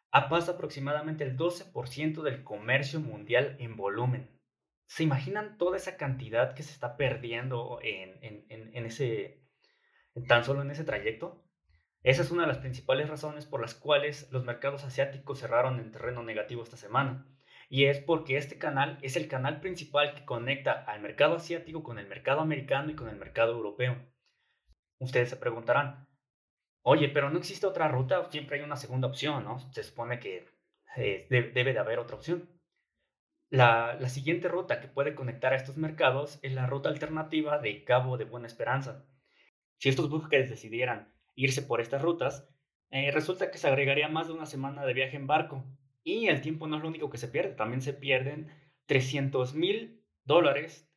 pasa 0.10 0.54
aproximadamente 0.54 1.26
el 1.26 1.36
12% 1.36 2.22
del 2.22 2.46
comercio 2.46 3.02
mundial 3.02 3.58
en 3.60 3.76
volumen. 3.76 4.39
¿Se 4.90 5.04
imaginan 5.04 5.60
toda 5.60 5.78
esa 5.78 5.98
cantidad 5.98 6.56
que 6.56 6.64
se 6.64 6.72
está 6.72 6.98
perdiendo 6.98 7.80
en, 7.84 8.86
ese, 8.86 9.40
tan 10.28 10.44
solo 10.44 10.64
en 10.64 10.72
ese 10.72 10.84
trayecto? 10.84 11.46
Esa 12.02 12.24
es 12.24 12.32
una 12.32 12.42
de 12.42 12.48
las 12.48 12.58
principales 12.58 13.08
razones 13.08 13.46
por 13.46 13.62
las 13.62 13.76
cuales 13.76 14.28
los 14.32 14.44
mercados 14.44 14.84
asiáticos 14.84 15.42
cerraron 15.42 15.80
en 15.80 15.92
terreno 15.92 16.24
negativo 16.24 16.64
esta 16.64 16.76
semana. 16.76 17.28
Y 17.70 17.86
es 17.86 18.00
porque 18.00 18.38
este 18.38 18.58
canal 18.58 18.98
es 19.04 19.16
el 19.16 19.28
canal 19.28 19.62
principal 19.62 20.16
que 20.16 20.26
conecta 20.26 20.72
al 20.72 21.02
mercado 21.02 21.36
asiático 21.36 21.84
con 21.84 22.00
el 22.00 22.08
mercado 22.08 22.42
americano 22.42 22.90
y 22.90 22.96
con 22.96 23.10
el 23.10 23.16
mercado 23.16 23.52
europeo. 23.52 23.96
Ustedes 24.98 25.30
se 25.30 25.38
preguntarán, 25.38 26.08
oye, 26.82 27.10
pero 27.10 27.30
no 27.30 27.38
existe 27.38 27.68
otra 27.68 27.90
ruta, 27.90 28.28
siempre 28.32 28.58
hay 28.58 28.64
una 28.64 28.76
segunda 28.76 29.08
opción, 29.08 29.44
¿no? 29.44 29.60
Se 29.72 29.84
supone 29.84 30.20
que 30.20 30.48
eh, 30.98 31.28
debe 31.30 31.74
de 31.74 31.80
haber 31.80 32.00
otra 32.00 32.16
opción. 32.16 32.59
La, 33.52 33.98
siguiente 34.10 34.48
ruta 34.48 34.80
que 34.80 34.88
puede 34.88 35.16
conectar 35.16 35.54
a 35.54 35.56
estos 35.56 35.76
mercados 35.76 36.38
es 36.44 36.54
la 36.54 36.68
ruta 36.68 36.90
alternativa 36.90 37.58
de 37.58 37.84
Cabo 37.84 38.18
de 38.18 38.26
Buena 38.26 38.46
Esperanza. 38.46 39.06
Si 39.78 39.90
estos 39.90 40.10
buques 40.10 40.50
decidieran 40.52 41.12
irse 41.34 41.64
por 41.64 41.82
estas 41.82 42.04
rutas, 42.04 42.48
eh, 42.92 43.10
resulta 43.12 43.50
que 43.50 43.58
se 43.58 43.68
agregaría 43.68 44.08
más 44.08 44.28
de 44.28 44.34
una 44.34 44.46
semana 44.46 44.86
de 44.86 44.94
viaje 44.94 45.18
en 45.18 45.26
barco. 45.26 45.66
Y 46.04 46.28
el 46.28 46.42
tiempo 46.42 46.68
no 46.68 46.78
es 46.78 46.84
lo 46.84 46.90
único 46.90 47.10
que 47.10 47.18
se 47.18 47.28
pierde, 47.28 47.56
también 47.56 47.82
se 47.82 47.94
pierden 47.94 48.52
300 48.86 49.56
mil 49.56 50.04
dólares 50.26 50.88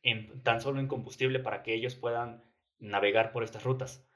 tan 0.43 0.61
solo 0.61 0.79
en 0.79 0.87
combustible 0.87 1.39
para 1.39 1.63
que 1.63 1.73
ellos 1.73 1.95
puedan 1.95 2.43
navegar 2.77 3.31
por 3.31 3.43
estas 3.43 3.63
rutas. 3.63 4.07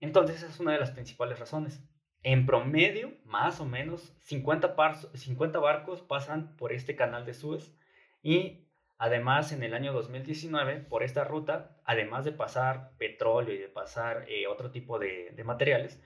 Entonces, 0.00 0.36
esa 0.36 0.48
es 0.48 0.60
una 0.60 0.72
de 0.72 0.80
las 0.80 0.90
principales 0.90 1.38
razones. 1.38 1.82
En 2.22 2.44
promedio, 2.44 3.14
más 3.24 3.60
o 3.60 3.64
menos, 3.64 4.14
50, 4.24 4.74
50 5.14 5.58
barcos 5.58 6.02
pasan 6.02 6.54
por 6.56 6.72
este 6.72 6.94
canal 6.94 7.24
de 7.24 7.32
Suez 7.32 7.74
y 8.22 8.66
además 8.98 9.52
en 9.52 9.62
el 9.62 9.72
año 9.72 9.94
2019, 9.94 10.80
por 10.80 11.02
esta 11.02 11.24
ruta, 11.24 11.78
además 11.84 12.26
de 12.26 12.32
pasar 12.32 12.92
petróleo 12.98 13.54
y 13.54 13.58
de 13.58 13.68
pasar 13.68 14.26
eh, 14.28 14.46
otro 14.48 14.70
tipo 14.70 14.98
de, 14.98 15.32
materiales, 15.44 15.98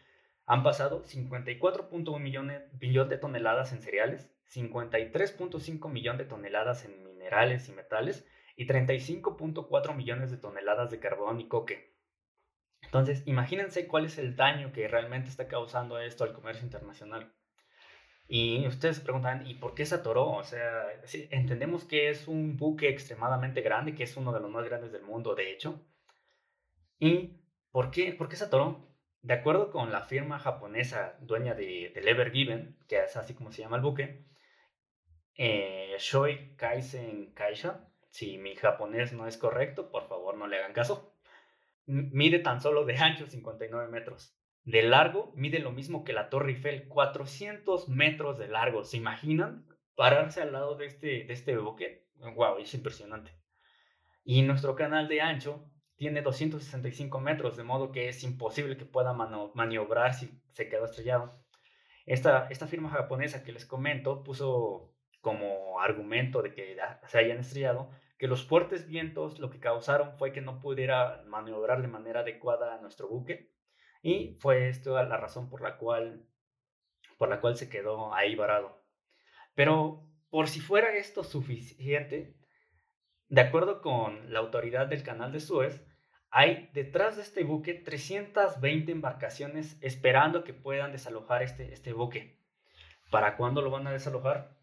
han 0.46 0.62
pasado 0.62 1.03
54.1 1.03 2.20
millones 2.20 2.62
billón 2.79 3.09
de 3.09 3.18
toneladas 3.18 3.72
en 3.72 3.83
cereales, 3.83 4.31
53.5 4.53 5.90
millones 5.90 6.18
de 6.18 6.24
toneladas 6.27 6.85
en 6.85 7.03
minerales 7.03 7.68
y 7.68 7.72
metales 7.72 8.24
y 8.57 8.68
35.4 8.68 9.96
millones 9.96 10.31
de 10.31 10.37
toneladas 10.37 10.92
de 10.92 11.00
carbón 11.00 11.40
y 11.40 11.48
coque. 11.48 11.93
Entonces, 12.94 13.24
imagínense 13.26 13.88
cuál 13.88 14.04
es 14.04 14.18
el 14.18 14.37
daño 14.37 14.72
que 14.72 14.87
realmente 14.87 15.28
está 15.28 15.48
causando 15.48 15.98
esto 15.98 16.22
al 16.22 16.33
comercio 16.33 16.62
internacional. 16.64 17.35
Y 18.28 18.68
ustedes 18.68 18.98
se 18.98 19.02
preguntan, 19.02 19.48
¿y 19.48 19.54
por 19.54 19.74
qué 19.74 19.85
se 19.85 19.96
atoró? 19.96 20.30
O 20.30 20.44
sea, 20.44 20.87
entendemos 21.30 21.85
que 21.85 22.09
es 22.09 22.28
un 22.28 22.57
buque 22.57 22.88
extremadamente 22.88 23.62
grande, 23.62 23.96
que 23.96 24.04
es 24.04 24.16
uno 24.16 24.33
de 24.33 24.38
los 24.38 24.48
más 24.48 24.64
grandes 24.64 24.92
del 24.92 25.02
mundo, 25.02 25.35
de 25.35 25.50
hecho. 25.50 25.85
¿Y 27.00 27.40
por 27.72 27.90
qué, 27.90 28.12
por 28.12 28.28
qué 28.28 28.37
se 28.37 28.44
atoró? 28.44 28.87
De 29.22 29.35
acuerdo 29.35 29.72
con 29.72 29.90
la 29.90 30.02
firma 30.02 30.38
japonesa 30.38 31.16
dueña 31.20 31.54
de, 31.54 31.90
del 31.92 32.07
Ever 32.07 32.30
Given, 32.30 32.78
que 32.87 33.00
es 33.02 33.16
así 33.16 33.35
como 33.35 33.50
se 33.50 33.62
llama 33.62 33.78
el 33.78 33.83
buque, 33.83 34.24
eh, 35.35 35.96
Shoi 35.98 36.54
Kaisen 36.54 37.33
Kaisha, 37.35 37.88
si 38.11 38.38
mi 38.38 38.54
japonés 38.54 39.12
no 39.12 39.26
es 39.26 39.37
correcto, 39.37 39.90
por 39.90 40.07
favor 40.07 40.37
no 40.37 40.46
le 40.46 40.59
hagan 40.59 40.72
caso 40.72 41.13
mide 41.87 42.38
tan 42.38 42.61
solo 42.61 42.85
de 42.85 42.97
ancho 42.97 43.27
59 43.27 43.88
metros. 43.90 44.37
De 44.62 44.83
largo 44.83 45.33
mide 45.37 45.59
lo 45.59 45.73
mismo 45.73 46.05
que 46.05 46.12
la 46.12 46.31
Torre 46.31 46.53
Eiffel, 46.53 46.88
400 46.88 47.88
metros 47.88 48.38
de 48.38 48.49
largo. 48.49 48.85
¿Se 48.85 48.97
imaginan 48.97 49.66
pararse 49.94 50.40
al 50.40 50.53
lado 50.53 50.77
de 50.77 50.87
este, 50.87 51.25
de 51.25 51.33
este 51.33 51.57
buque? 51.57 52.07
¡Wow! 52.16 52.59
Es 52.59 52.73
impresionante. 52.75 53.33
Y 54.25 54.42
nuestro 54.42 54.75
canal 54.75 55.07
de 55.09 55.20
ancho 55.20 55.70
tiene 55.97 56.23
265 56.23 57.20
metros, 57.20 57.57
de 57.57 57.62
modo 57.62 57.92
que 57.92 58.09
es 58.09 58.25
imposible 58.25 58.77
que 58.77 58.87
pueda 58.87 59.12
maniobrar 59.12 60.14
si 60.14 60.40
se 60.53 60.68
queda 60.68 60.87
estrellado. 60.87 61.44
Esta, 62.07 62.49
esta 62.51 62.66
firma 62.66 62.90
japonesa 62.90 63.44
que 63.44 63.53
les 63.53 63.66
comento 63.66 64.23
puso 64.25 64.94
como 65.20 65.81
argumento 65.81 66.42
de 66.42 66.53
que 66.53 66.77
se 67.07 67.18
hayan 67.18 67.38
estrellado 67.38 67.90
que 68.18 68.29
los 68.29 68.44
fuertes 68.44 68.87
vientos 68.87 69.38
lo 69.38 69.50
que 69.50 69.61
causaron 69.61 70.16
fue 70.18 70.33
que 70.33 70.40
no 70.40 70.61
pudiera 70.61 71.22
maniobrar 71.27 71.83
de 71.83 71.88
manera 71.88 72.20
adecuada 72.20 72.81
nuestro 72.81 73.09
buque 73.09 73.53
y 74.03 74.37
fue 74.40 74.68
esto 74.68 75.03
la 75.03 75.16
razón 75.16 75.48
por 75.48 75.62
la 75.62 75.77
cual 75.79 76.27
por 77.18 77.29
la 77.29 77.40
cual 77.40 77.57
se 77.57 77.68
quedó 77.68 78.14
ahí 78.14 78.35
varado. 78.35 78.85
Pero 79.55 80.07
por 80.31 80.48
si 80.48 80.61
fuera 80.61 80.96
esto 80.96 81.22
suficiente, 81.22 82.37
de 83.29 83.40
acuerdo 83.40 83.81
con 83.81 84.33
la 84.33 84.40
autoridad 84.40 84.88
del 84.88 85.03
canal 85.03 85.33
de 85.33 85.40
Suez, 85.40 85.87
hay 86.31 86.70
detrás 86.72 87.16
de 87.16 87.22
este 87.22 87.44
buque 87.44 87.74
320 87.74 88.90
embarcaciones 88.90 89.79
esperando 89.81 90.42
que 90.42 90.53
puedan 90.53 90.90
desalojar 90.90 91.42
este, 91.42 91.72
este 91.72 91.92
buque. 91.92 92.40
¿Para 93.11 93.37
cuándo 93.37 93.62
lo 93.62 93.70
van 93.70 93.87
a 93.87 93.92
desalojar? 93.92 94.59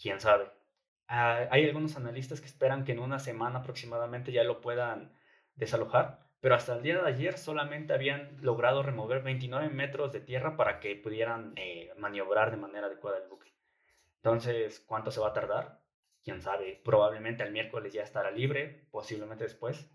¿Quién 0.00 0.20
sabe? 0.20 0.50
Ah, 1.08 1.46
hay 1.50 1.64
algunos 1.64 1.96
analistas 1.96 2.40
que 2.40 2.46
esperan 2.46 2.84
que 2.84 2.92
en 2.92 2.98
una 2.98 3.18
semana 3.18 3.60
aproximadamente 3.60 4.32
ya 4.32 4.44
lo 4.44 4.60
puedan 4.60 5.12
desalojar, 5.54 6.26
pero 6.40 6.54
hasta 6.54 6.74
el 6.74 6.82
día 6.82 7.00
de 7.00 7.08
ayer 7.08 7.38
solamente 7.38 7.92
habían 7.92 8.36
logrado 8.42 8.82
remover 8.82 9.22
29 9.22 9.68
metros 9.70 10.12
de 10.12 10.20
tierra 10.20 10.56
para 10.56 10.80
que 10.80 10.96
pudieran 10.96 11.52
eh, 11.56 11.92
maniobrar 11.96 12.50
de 12.50 12.56
manera 12.56 12.86
adecuada 12.86 13.18
el 13.18 13.28
buque. 13.28 13.52
Entonces, 14.16 14.80
¿cuánto 14.80 15.10
se 15.10 15.20
va 15.20 15.28
a 15.28 15.32
tardar? 15.32 15.80
Quién 16.24 16.42
sabe, 16.42 16.80
probablemente 16.84 17.44
el 17.44 17.52
miércoles 17.52 17.92
ya 17.92 18.02
estará 18.02 18.30
libre, 18.32 18.88
posiblemente 18.90 19.44
después. 19.44 19.88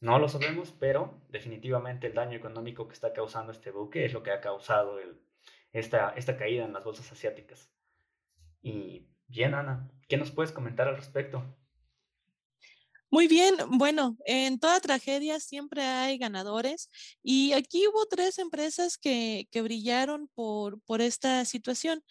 No 0.00 0.18
lo 0.18 0.28
sabemos, 0.28 0.72
pero 0.78 1.22
definitivamente 1.28 2.06
el 2.06 2.14
daño 2.14 2.36
económico 2.36 2.86
que 2.86 2.94
está 2.94 3.12
causando 3.12 3.52
este 3.52 3.70
buque 3.70 4.04
es 4.04 4.12
lo 4.12 4.22
que 4.22 4.30
ha 4.30 4.40
causado 4.40 4.98
esta, 5.72 6.10
esta 6.16 6.36
caída 6.36 6.64
en 6.64 6.72
las 6.72 6.84
bolsas 6.84 7.10
asiáticas. 7.12 7.70
Y 8.62 9.10
Bien, 9.30 9.54
Ana, 9.54 9.88
¿qué 10.10 10.16
nos 10.18 10.32
puedes 10.32 10.52
comentar 10.52 10.88
al 10.88 10.96
respecto? 10.96 11.44
Muy 13.12 13.26
bien, 13.26 13.56
bueno, 13.72 14.16
en 14.24 14.60
toda 14.60 14.78
tragedia 14.78 15.40
siempre 15.40 15.82
hay 15.82 16.16
ganadores 16.16 16.90
y 17.24 17.52
aquí 17.54 17.88
hubo 17.88 18.06
tres 18.06 18.38
empresas 18.38 18.98
que, 18.98 19.48
que 19.50 19.62
brillaron 19.62 20.28
por, 20.28 20.80
por 20.82 21.00
esta 21.00 21.44
situación. 21.44 22.04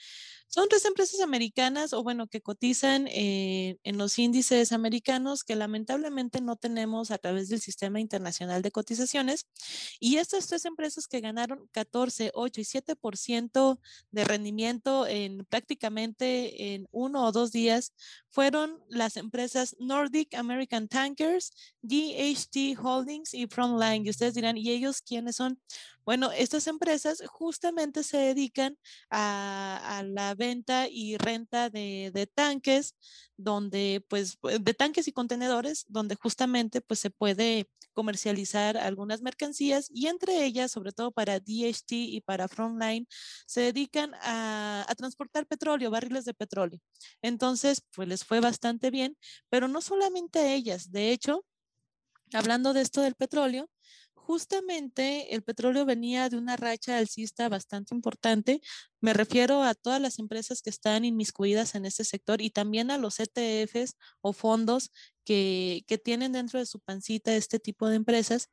Son 0.52 0.68
tres 0.68 0.84
empresas 0.86 1.22
americanas 1.22 1.94
o 1.94 2.02
bueno, 2.02 2.28
que 2.28 2.42
cotizan 2.42 3.08
eh, 3.08 3.78
en 3.84 4.00
los 4.00 4.18
índices 4.18 4.72
americanos 4.72 5.44
que 5.44 5.56
lamentablemente 5.56 6.42
no 6.42 6.56
tenemos 6.56 7.12
a 7.12 7.20
través 7.20 7.50
del 7.50 7.62
sistema 7.62 8.00
internacional 8.00 8.64
de 8.64 8.72
cotizaciones. 8.72 9.46
Y 10.00 10.18
estas 10.18 10.48
tres 10.48 10.66
empresas 10.66 11.08
que 11.08 11.22
ganaron 11.22 11.70
14, 11.72 12.32
8 12.34 12.62
y 12.62 12.64
7% 12.66 13.80
de 14.10 14.24
rendimiento 14.24 15.06
en 15.06 15.46
prácticamente 15.46 16.74
en 16.74 16.88
uno 16.92 17.26
o 17.26 17.32
dos 17.32 17.52
días 17.52 17.94
fueron 18.32 18.84
las 18.90 19.18
empresas 19.18 19.76
Nordic 19.80 20.34
American 20.34 20.88
Tankers, 20.90 21.52
DHT 21.82 22.76
Holdings 22.82 23.34
y 23.34 23.48
Frontline. 23.48 24.08
Ustedes 24.10 24.34
dirán, 24.34 24.58
¿y 24.58 24.72
ellos 24.72 25.02
quiénes 25.02 25.36
son? 25.38 25.60
Bueno, 26.10 26.32
estas 26.32 26.66
empresas 26.66 27.22
justamente 27.28 28.02
se 28.02 28.18
dedican 28.18 28.80
a, 29.12 30.02
la 30.08 30.34
venta 30.34 30.88
y 30.90 31.18
renta 31.18 31.70
de, 31.70 32.32
tanques, 32.34 32.96
donde 33.38 34.04
pues 34.08 34.40
de 34.42 34.74
tanques 34.74 35.08
y 35.08 35.12
contenedores, 35.12 35.86
donde 35.88 36.16
justamente 36.16 36.82
pues 36.82 37.00
se 37.00 37.12
puede 37.12 37.70
comercializar 37.94 38.76
algunas 38.76 39.22
mercancías 39.22 39.88
y 39.94 40.08
entre 40.08 40.46
ellas, 40.46 40.72
sobre 40.72 40.94
todo 40.94 41.12
para 41.12 41.40
DHT 41.40 41.92
y 41.92 42.22
para 42.22 42.48
Frontline, 42.48 43.06
se 43.46 43.62
dedican 43.62 44.16
a, 44.24 44.88
a 44.90 44.96
transportar 44.96 45.46
petróleo, 45.46 45.92
barriles 45.92 46.26
de 46.26 46.34
petróleo. 46.34 46.80
Entonces, 47.22 47.84
pues 47.94 48.08
les 48.08 48.26
fue 48.26 48.40
bastante 48.40 48.90
bien, 48.90 49.16
pero 49.50 49.68
no 49.68 49.80
solamente 49.80 50.40
a 50.40 50.56
ellas, 50.56 50.92
de 50.92 51.12
hecho, 51.12 51.46
hablando 52.34 52.74
de 52.74 52.82
esto 52.82 53.02
del 53.02 53.14
petróleo, 53.14 53.70
justamente 54.30 55.34
el 55.34 55.42
petróleo 55.42 55.86
venía 55.86 56.30
de 56.30 56.38
una 56.38 56.56
racha 56.56 57.00
alcista 57.00 57.50
bastante 57.50 57.96
importante. 57.96 58.62
Me 59.02 59.12
refiero 59.12 59.64
a 59.64 59.74
todas 59.74 60.00
las 60.00 60.20
empresas 60.20 60.62
que 60.62 60.70
están 60.70 61.04
inmiscuidas 61.04 61.74
en 61.74 61.84
este 61.88 62.04
sector 62.04 62.40
y 62.40 62.52
también 62.52 62.92
a 62.92 63.00
los 63.00 63.20
ETFs 63.20 63.96
o 64.22 64.32
fondos 64.32 64.92
que, 65.26 65.84
que 65.88 65.98
tienen 65.98 66.34
dentro 66.34 66.60
de 66.60 66.68
su 66.68 66.80
pancita 66.80 67.36
este 67.36 67.58
tipo 67.58 67.90
de 67.90 67.96
empresas 67.96 68.50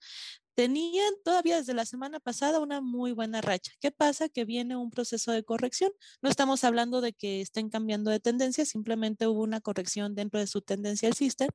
tenían 0.57 1.12
todavía 1.23 1.59
desde 1.59 1.75
la 1.75 1.85
semana 1.85 2.19
pasada 2.19 2.61
una 2.61 2.81
muy 2.81 3.12
buena 3.12 3.42
racha. 3.42 3.73
¿Qué 3.79 3.90
pasa? 3.92 4.31
Que 4.31 4.47
viene 4.47 4.75
un 4.75 4.90
proceso 4.90 5.31
de 5.31 5.45
corrección. 5.45 5.92
No 6.23 6.31
estamos 6.31 6.64
hablando 6.64 7.03
de 7.03 7.12
que 7.12 7.42
estén 7.42 7.69
cambiando 7.69 8.11
de 8.11 8.21
tendencia, 8.21 8.64
simplemente 8.64 9.27
hubo 9.27 9.42
una 9.42 9.61
corrección 9.61 10.14
dentro 10.14 10.40
de 10.40 10.47
su 10.47 10.62
tendencia 10.62 11.09
alcista 11.09 11.47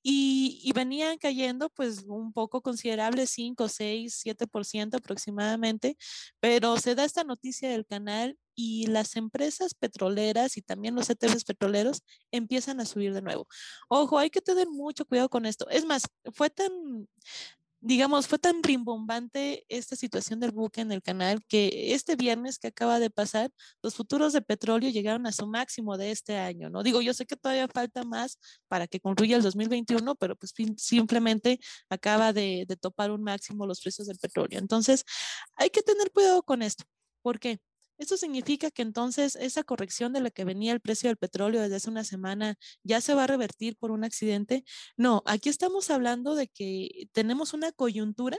y, 0.00 0.60
y 0.62 0.72
venían 0.72 1.18
cayendo 1.18 1.70
pues 1.70 2.04
un 2.06 2.32
poco 2.32 2.62
considerable, 2.62 3.26
5, 3.26 3.68
6, 3.68 4.22
7% 4.24 4.96
aproximadamente, 4.96 5.96
pero 6.38 6.78
se 6.78 6.94
da 6.94 7.04
esta 7.04 7.24
noticia 7.24 7.68
del 7.68 7.84
canal 7.84 8.38
y 8.54 8.86
las 8.86 9.16
empresas 9.16 9.74
petroleras 9.74 10.56
y 10.56 10.62
también 10.62 10.94
los 10.94 11.10
ETFs 11.10 11.44
petroleros 11.44 12.02
empiezan 12.30 12.80
a 12.80 12.86
subir 12.86 13.12
de 13.12 13.22
nuevo. 13.22 13.48
Ojo, 13.88 14.18
hay 14.18 14.30
que 14.30 14.40
tener 14.40 14.68
mucho 14.68 15.04
cuidado 15.04 15.28
con 15.28 15.46
esto. 15.46 15.68
Es 15.68 15.84
más, 15.84 16.04
fue 16.32 16.48
tan, 16.48 16.72
digamos, 17.80 18.26
fue 18.26 18.38
tan 18.38 18.62
rimbombante 18.62 19.64
esta 19.68 19.96
situación 19.96 20.40
del 20.40 20.50
buque 20.52 20.80
en 20.80 20.92
el 20.92 21.02
canal 21.02 21.44
que 21.48 21.94
este 21.94 22.16
viernes 22.16 22.58
que 22.58 22.68
acaba 22.68 22.98
de 23.00 23.10
pasar, 23.10 23.50
los 23.82 23.94
futuros 23.94 24.32
de 24.32 24.42
petróleo 24.42 24.90
llegaron 24.90 25.26
a 25.26 25.32
su 25.32 25.46
máximo 25.46 25.96
de 25.96 26.10
este 26.10 26.36
año, 26.36 26.70
¿no? 26.70 26.82
Digo, 26.82 27.00
yo 27.02 27.14
sé 27.14 27.26
que 27.26 27.36
todavía 27.36 27.68
falta 27.68 28.02
más 28.04 28.38
para 28.68 28.86
que 28.86 29.00
concluya 29.00 29.36
el 29.36 29.42
2021, 29.42 30.14
pero 30.16 30.36
pues 30.36 30.52
simplemente 30.76 31.60
acaba 31.88 32.32
de, 32.32 32.64
de 32.66 32.76
topar 32.76 33.10
un 33.10 33.22
máximo 33.22 33.66
los 33.66 33.80
precios 33.80 34.08
del 34.08 34.18
petróleo. 34.18 34.58
Entonces, 34.58 35.04
hay 35.56 35.70
que 35.70 35.82
tener 35.82 36.10
cuidado 36.12 36.42
con 36.42 36.62
esto. 36.62 36.84
¿Por 37.22 37.38
qué? 37.40 37.60
Esto 37.98 38.16
significa 38.16 38.70
que 38.70 38.82
entonces 38.82 39.36
esa 39.36 39.64
corrección 39.64 40.12
de 40.12 40.20
la 40.20 40.30
que 40.30 40.44
venía 40.44 40.72
el 40.72 40.80
precio 40.80 41.08
del 41.08 41.16
petróleo 41.16 41.62
desde 41.62 41.76
hace 41.76 41.90
una 41.90 42.04
semana 42.04 42.56
ya 42.82 43.00
se 43.00 43.14
va 43.14 43.24
a 43.24 43.26
revertir 43.26 43.76
por 43.78 43.90
un 43.90 44.04
accidente. 44.04 44.64
No, 44.96 45.22
aquí 45.26 45.48
estamos 45.48 45.90
hablando 45.90 46.34
de 46.34 46.48
que 46.48 47.08
tenemos 47.12 47.54
una 47.54 47.72
coyuntura 47.72 48.38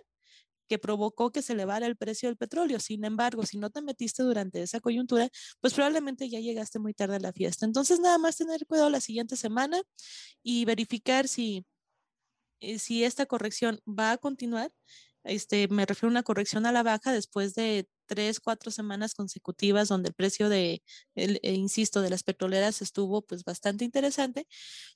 que 0.68 0.80
provocó 0.80 1.32
que 1.32 1.42
se 1.42 1.54
elevara 1.54 1.88
el 1.88 1.96
precio 1.98 2.30
del 2.30 2.38
petróleo. 2.38 2.80
Sin 2.80 3.06
embargo, 3.06 3.46
si 3.46 3.58
no 3.58 3.70
te 3.70 3.82
metiste 3.82 4.24
durante 4.24 4.62
esa 4.62 4.80
coyuntura, 4.80 5.30
pues 5.62 5.74
probablemente 5.74 6.30
ya 6.30 6.40
llegaste 6.40 6.80
muy 6.80 6.94
tarde 6.94 7.16
a 7.18 7.20
la 7.20 7.34
fiesta. 7.34 7.66
Entonces, 7.66 8.00
nada 8.00 8.18
más 8.18 8.38
tener 8.38 8.66
cuidado 8.68 8.90
la 8.90 9.02
siguiente 9.02 9.36
semana 9.38 9.82
y 10.44 10.66
verificar 10.66 11.28
si, 11.28 11.66
eh, 12.60 12.80
si 12.80 13.04
esta 13.04 13.26
corrección 13.26 13.80
va 13.88 14.12
a 14.14 14.18
continuar. 14.18 14.72
Este, 15.24 15.68
me 15.70 15.86
refiero 15.86 16.10
a 16.10 16.12
una 16.12 16.24
corrección 16.24 16.66
a 16.66 16.72
la 16.72 16.84
baja 16.84 17.12
después 17.12 17.54
de 17.56 17.88
tres, 18.08 18.40
cuatro 18.40 18.72
semanas 18.72 19.14
consecutivas 19.14 19.90
donde 19.90 20.10
el 20.10 20.16
precio 20.16 20.50
de, 20.50 20.82
eh, 21.16 21.54
insisto, 21.54 22.02
de 22.02 22.10
las 22.10 22.24
petroleras 22.24 22.82
estuvo 22.82 23.22
pues 23.22 23.44
bastante 23.44 23.86
interesante, 23.86 24.48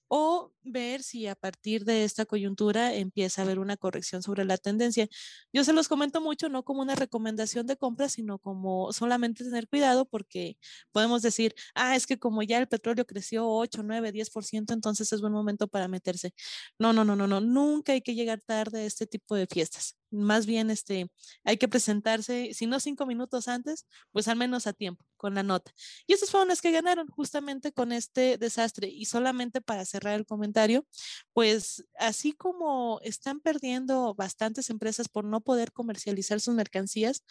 o 0.08 0.52
ver 0.64 1.04
si 1.04 1.28
a 1.28 1.36
partir 1.36 1.86
de 1.86 2.04
esta 2.04 2.26
coyuntura 2.26 2.94
empieza 2.96 3.42
a 3.42 3.46
haber 3.46 3.60
una 3.60 3.78
corrección 3.78 4.22
sobre 4.24 4.46
la 4.46 4.58
tendencia. 4.58 5.08
Yo 5.54 5.64
se 5.64 5.74
los 5.74 5.88
comento 5.88 6.22
mucho, 6.22 6.50
no 6.50 6.64
como 6.64 6.82
una 6.82 6.96
recomendación 6.96 7.68
de 7.68 7.78
compra, 7.78 8.10
sino 8.10 8.40
como 8.40 8.92
solamente 8.94 9.44
tener 9.44 9.68
cuidado 9.70 10.06
porque 10.06 10.58
podemos 10.92 11.22
decir, 11.22 11.56
ah, 11.76 11.96
es 11.96 12.08
que 12.08 12.18
como 12.20 12.44
ya 12.44 12.58
el 12.58 12.68
petróleo 12.68 13.06
creció 13.06 13.48
8, 13.48 13.84
9, 13.84 14.12
10%, 14.12 14.74
entonces 14.74 15.12
es 15.14 15.22
buen 15.22 15.34
momento 15.34 15.68
para 15.68 15.88
meterse. 15.88 16.34
No, 16.80 16.94
no, 16.94 17.06
no, 17.06 17.16
no, 17.16 17.28
no, 17.28 17.42
nunca 17.42 17.94
hay 17.94 18.02
que 18.02 18.16
llegar 18.16 18.42
tarde 18.42 18.82
a 18.82 18.86
este 18.86 19.08
tipo 19.08 19.36
de 19.36 19.48
fiestas. 19.48 19.98
Más 20.12 20.46
bien, 20.46 20.70
este, 20.70 21.10
hay 21.46 21.58
que 21.58 21.70
presentarse, 21.70 22.54
si 22.54 22.68
no 22.68 22.80
minutos 23.06 23.48
antes, 23.48 23.86
pues 24.12 24.28
al 24.28 24.38
menos 24.38 24.68
a 24.68 24.74
tiempo, 24.74 25.06
con 25.22 25.36
la 25.36 25.44
nota. 25.44 25.72
Y 26.08 26.14
esos 26.14 26.30
fueron 26.30 26.50
los 26.50 26.62
que 26.62 26.72
ganaron 26.72 27.08
justamente 27.08 27.72
con 27.72 27.92
este 27.92 28.38
desastre. 28.38 28.88
Y 28.88 29.06
solamente 29.06 29.62
para 29.62 29.86
cerrar 29.86 30.16
el 30.16 30.26
comentario, 30.26 30.86
pues 31.34 31.84
así 31.98 32.34
como 32.34 33.00
están 33.04 33.40
perdiendo 33.40 34.14
bastantes 34.16 34.70
empresas 34.70 35.10
por 35.10 35.26
no 35.26 35.42
poder 35.42 35.72
comercializar 35.72 36.40
sus 36.40 36.54
mercancías, 36.54 37.24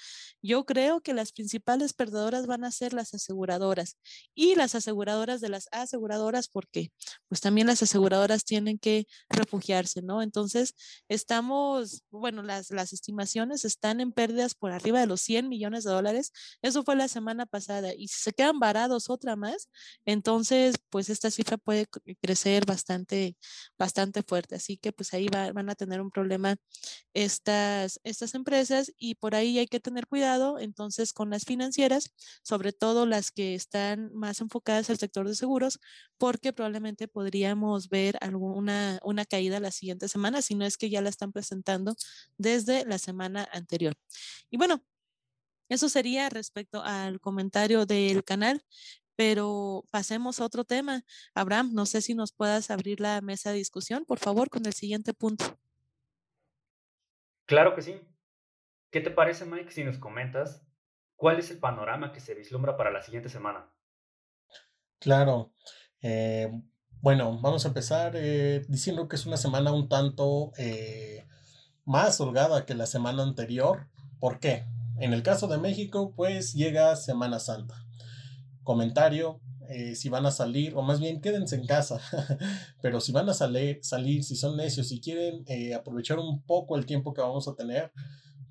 yo 0.43 0.67
creo 0.67 1.01
que 1.01 1.15
las 1.15 1.33
principales 1.33 1.93
perdedoras 1.93 2.47
van 2.47 2.65
a 2.65 2.73
ser 2.73 2.93
las 2.93 3.15
aseguradoras 3.15 3.97
y 4.35 4.57
las 4.57 4.75
aseguradoras 4.75 5.41
de 5.41 5.51
las 5.51 5.69
aseguradoras, 5.71 6.49
porque 6.49 6.93
pues 7.29 7.41
también 7.41 7.67
las 7.69 7.83
aseguradoras 7.83 8.45
tienen 8.45 8.79
que 8.79 9.07
refugiarse, 9.29 10.03
¿no? 10.03 10.23
Entonces, 10.23 10.75
estamos, 11.09 12.03
bueno, 12.11 12.43
las, 12.43 12.71
las 12.71 12.93
estimaciones 12.93 13.65
están 13.65 14.01
en 14.01 14.13
pérdidas 14.13 14.55
por 14.55 14.73
arriba 14.73 15.01
de 15.01 15.07
los 15.07 15.21
100 15.21 15.49
millones 15.49 15.61
millones 15.61 15.85
de 15.85 15.91
dólares. 15.91 16.33
Eso 16.63 16.83
fue 16.83 16.97
la 16.97 17.09
semana 17.09 17.47
pasada. 17.47 17.80
Y 17.97 18.09
si 18.09 18.21
se 18.21 18.33
quedan 18.33 18.59
varados 18.59 19.11
otra 19.11 19.37
más, 19.37 19.69
entonces 20.05 20.77
pues 20.91 21.09
esta 21.11 21.31
cifra 21.31 21.57
puede 21.57 21.87
crecer 22.21 22.67
bastante, 22.67 23.37
bastante 23.79 24.23
fuerte. 24.23 24.57
Así 24.57 24.77
que 24.77 24.93
pues 24.93 25.15
ahí 25.15 25.29
van 25.29 25.71
a 25.71 25.75
tener 25.75 26.01
un 26.01 26.11
problema 26.11 26.57
estas, 27.15 28.01
estas 28.05 28.35
empresas 28.35 28.93
y 28.99 29.17
por 29.17 29.35
ahí 29.35 29.59
hay 29.59 29.67
que 29.67 29.81
tener 29.81 30.07
cuidado 30.07 30.59
entonces 30.59 31.13
con 31.13 31.31
las 31.31 31.45
financieras, 31.45 32.13
sobre 32.43 32.73
todo 32.73 33.07
las 33.07 33.31
que 33.31 33.55
están 33.55 34.11
más 34.15 34.41
enfocadas 34.41 34.91
al 34.91 34.99
sector 34.99 35.29
de 35.29 35.35
seguros, 35.35 35.81
porque 36.19 36.53
probablemente 36.53 37.09
podríamos 37.09 37.89
ver 37.89 38.17
alguna 38.21 39.01
una 39.03 39.25
caída 39.25 39.61
la 39.61 39.71
siguiente 39.71 40.09
semana, 40.09 40.43
si 40.43 40.55
no 40.55 40.65
es 40.65 40.77
que 40.77 40.91
ya 40.91 41.01
la 41.03 41.09
están 41.11 41.33
presentando 41.33 41.95
desde 42.39 42.85
la 42.85 42.99
semana 42.99 43.49
anterior. 43.53 43.95
Y 44.51 44.57
bueno, 44.57 44.83
eso 45.71 45.89
sería 45.89 46.29
respecto 46.29 46.83
al 46.83 47.21
comentario 47.21 47.87
del 47.87 48.25
canal, 48.25 48.63
pero 49.17 49.85
pasemos 49.91 50.41
a 50.41 50.45
otro 50.45 50.65
tema. 50.65 51.03
Abraham, 51.35 51.71
no 51.73 51.87
sé 51.87 52.03
si 52.03 52.15
nos 52.15 52.33
puedas 52.33 52.71
abrir 52.71 53.01
la 53.01 53.21
mesa 53.21 53.51
de 53.51 53.57
discusión, 53.57 54.05
por 54.05 54.19
favor, 54.19 54.51
con 54.51 54.67
el 54.67 54.75
siguiente 54.75 55.15
punto. 55.15 55.45
Claro 57.47 57.75
que 57.75 57.83
sí. 57.83 58.01
¿Qué 58.91 59.01
te 59.01 59.11
parece, 59.11 59.45
Mike, 59.45 59.71
si 59.71 59.85
nos 59.85 59.99
comentas 59.99 60.67
cuál 61.17 61.39
es 61.39 61.51
el 61.51 61.59
panorama 61.59 62.13
que 62.13 62.21
se 62.21 62.35
vislumbra 62.35 62.77
para 62.77 62.91
la 62.91 63.03
siguiente 63.03 63.29
semana? 63.29 63.73
Claro. 64.99 65.53
Eh, 66.03 66.51
bueno, 67.01 67.41
vamos 67.41 67.65
a 67.65 67.69
empezar 67.69 68.13
eh, 68.17 68.65
diciendo 68.69 69.09
que 69.09 69.17
es 69.17 69.25
una 69.25 69.37
semana 69.37 69.73
un 69.73 69.89
tanto 69.89 70.53
eh, 70.59 71.27
más 71.85 72.21
holgada 72.21 72.67
que 72.67 72.75
la 72.75 72.87
semana 72.87 73.23
anterior. 73.23 73.89
¿Por 74.19 74.41
qué? 74.41 74.67
En 75.01 75.15
el 75.15 75.23
caso 75.23 75.49
de 75.49 75.57
México, 75.57 76.13
pues 76.15 76.53
llega 76.53 76.95
Semana 76.95 77.41
Santa. 77.41 77.87
Comentario, 78.63 79.41
eh, 79.71 79.95
si 79.95 80.11
van 80.11 80.27
a 80.27 80.31
salir, 80.31 80.75
o 80.77 80.83
más 80.83 81.01
bien 81.01 81.23
quédense 81.23 81.57
en 81.57 81.65
casa, 81.65 82.01
pero 82.83 83.01
si 83.01 83.11
van 83.11 83.27
a 83.31 83.33
salir, 83.33 83.79
salir 83.83 84.23
si 84.25 84.37
son 84.37 84.59
necios, 84.59 84.89
si 84.89 85.01
quieren 85.01 85.43
eh, 85.47 85.73
aprovechar 85.73 86.19
un 86.19 86.43
poco 86.43 86.77
el 86.77 86.85
tiempo 86.85 87.15
que 87.15 87.23
vamos 87.23 87.49
a 87.49 87.55
tener, 87.55 87.93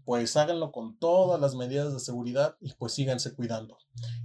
pues 0.09 0.35
háganlo 0.37 0.71
con 0.71 0.97
todas 0.97 1.39
las 1.39 1.53
medidas 1.53 1.93
de 1.93 1.99
seguridad 1.99 2.55
y 2.59 2.73
pues 2.73 2.93
síganse 2.93 3.35
cuidando. 3.35 3.77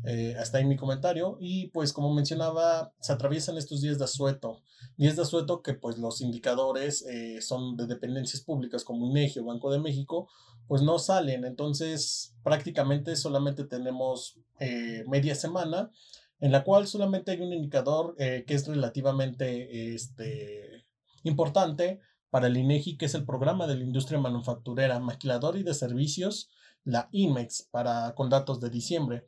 Eh, 0.05 0.35
hasta 0.41 0.57
ahí 0.57 0.65
mi 0.65 0.77
comentario. 0.77 1.37
Y 1.39 1.67
pues 1.73 1.93
como 1.93 2.15
mencionaba, 2.15 2.95
se 3.01 3.13
atraviesan 3.13 3.59
estos 3.59 3.83
días 3.83 3.99
de 3.99 4.05
asueto, 4.05 4.63
días 4.97 5.17
de 5.17 5.21
asueto 5.21 5.61
que 5.61 5.75
pues 5.75 5.99
los 5.99 6.23
indicadores 6.23 7.03
eh, 7.03 7.43
son 7.43 7.77
de 7.77 7.87
dependencias 7.87 8.43
públicas 8.43 8.83
como 8.83 9.05
INEGI 9.05 9.41
o 9.41 9.45
Banco 9.45 9.71
de 9.71 9.79
México, 9.79 10.27
pues 10.69 10.81
no 10.81 10.99
salen, 10.99 11.45
entonces 11.45 12.35
prácticamente 12.43 13.15
solamente 13.15 13.65
tenemos 13.65 14.41
eh, 14.61 15.05
media 15.07 15.35
semana 15.35 15.91
en 16.41 16.51
la 16.51 16.65
cual 16.65 16.87
solamente 16.87 17.33
hay 17.33 17.43
un 17.43 17.53
indicador 17.53 18.17
que 18.17 18.45
es 18.49 18.67
relativamente 18.67 19.95
este, 19.95 20.87
importante 21.25 22.01
para 22.35 22.49
el 22.49 22.57
INEGI, 22.57 22.97
que 22.97 23.05
es 23.05 23.15
el 23.15 23.25
programa 23.25 23.69
de 23.69 23.77
la 23.77 23.85
industria 23.85 24.19
manufacturera, 24.19 24.99
maquilador 24.99 25.57
y 25.57 25.63
de 25.63 25.73
servicios, 25.73 26.51
la 26.83 27.09
IMEX, 27.13 27.69
para, 27.71 28.13
con 28.17 28.29
datos 28.29 28.59
de 28.59 28.71
diciembre. 28.71 29.25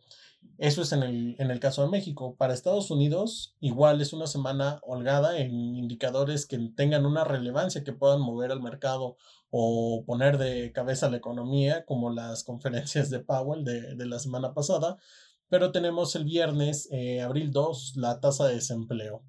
Eso 0.59 0.83
es 0.83 0.91
en 0.91 1.05
el, 1.05 1.37
en 1.39 1.53
el 1.53 1.61
caso 1.61 1.83
de 1.83 1.89
México. 1.89 2.35
Para 2.35 2.53
Estados 2.53 2.91
Unidos, 2.91 3.55
igual 3.61 4.01
es 4.01 4.13
una 4.13 4.27
semana 4.27 4.81
holgada 4.83 5.39
en 5.39 5.77
indicadores 5.77 6.47
que 6.47 6.59
tengan 6.75 7.07
una 7.07 7.23
relevancia, 7.23 7.85
que 7.85 7.93
puedan 7.93 8.21
mover 8.21 8.51
al 8.51 8.61
mercado 8.61 9.17
o 9.51 10.03
poner 10.05 10.37
de 10.37 10.73
cabeza 10.73 11.09
la 11.09 11.19
economía, 11.19 11.85
como 11.85 12.11
las 12.11 12.43
conferencias 12.43 13.09
de 13.09 13.21
Powell 13.21 13.63
de, 13.63 13.95
de 13.95 14.07
la 14.07 14.19
semana 14.19 14.53
pasada. 14.53 14.97
Pero 15.49 15.73
tenemos 15.73 16.15
el 16.17 16.25
viernes, 16.25 16.89
eh, 16.91 17.21
abril 17.21 17.53
2, 17.53 17.95
la 17.97 18.21
tasa 18.21 18.47
de 18.47 18.55
desempleo. 18.55 19.23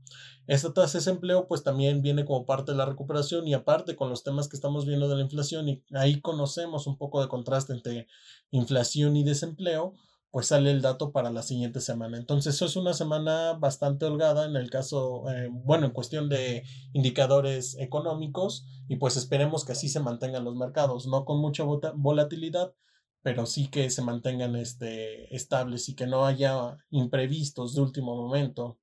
Esta 0.47 0.73
tasa 0.73 0.97
de 0.97 0.99
desempleo 0.99 1.47
pues 1.47 1.63
también 1.63 2.01
viene 2.01 2.23
como 2.23 2.45
parte 2.45 2.71
de 2.71 2.77
la 2.77 2.85
recuperación 2.85 3.47
y 3.47 3.53
aparte 3.53 3.95
con 3.95 4.09
los 4.09 4.23
temas 4.23 4.47
que 4.47 4.55
estamos 4.55 4.85
viendo 4.85 5.09
de 5.09 5.15
la 5.15 5.21
inflación 5.21 5.67
y 5.67 5.83
ahí 5.93 6.21
conocemos 6.21 6.87
un 6.87 6.97
poco 6.97 7.21
de 7.21 7.27
contraste 7.27 7.73
entre 7.73 8.07
inflación 8.51 9.17
y 9.17 9.23
desempleo, 9.23 9.93
pues 10.31 10.47
sale 10.47 10.71
el 10.71 10.81
dato 10.81 11.11
para 11.11 11.31
la 11.31 11.43
siguiente 11.43 11.81
semana. 11.81 12.17
Entonces 12.17 12.55
eso 12.55 12.65
es 12.65 12.75
una 12.75 12.93
semana 12.93 13.53
bastante 13.53 14.05
holgada 14.05 14.45
en 14.45 14.55
el 14.55 14.69
caso, 14.69 15.29
eh, 15.29 15.49
bueno, 15.51 15.87
en 15.87 15.91
cuestión 15.91 16.29
de 16.29 16.63
indicadores 16.93 17.75
económicos 17.77 18.65
y 18.87 18.95
pues 18.97 19.17
esperemos 19.17 19.65
que 19.65 19.73
así 19.73 19.89
se 19.89 19.99
mantengan 19.99 20.45
los 20.45 20.55
mercados, 20.55 21.07
no 21.07 21.25
con 21.25 21.39
mucha 21.39 21.63
volatilidad, 21.63 22.73
pero 23.27 23.45
sí 23.45 23.67
que 23.69 23.89
se 23.89 24.01
mantengan 24.01 24.55
este, 24.55 25.35
estables 25.35 25.89
y 25.89 25.95
que 25.97 26.07
no 26.07 26.25
haya 26.25 26.77
imprevistos 26.91 27.75
de 27.75 27.81
último 27.81 28.15
momento. 28.15 28.79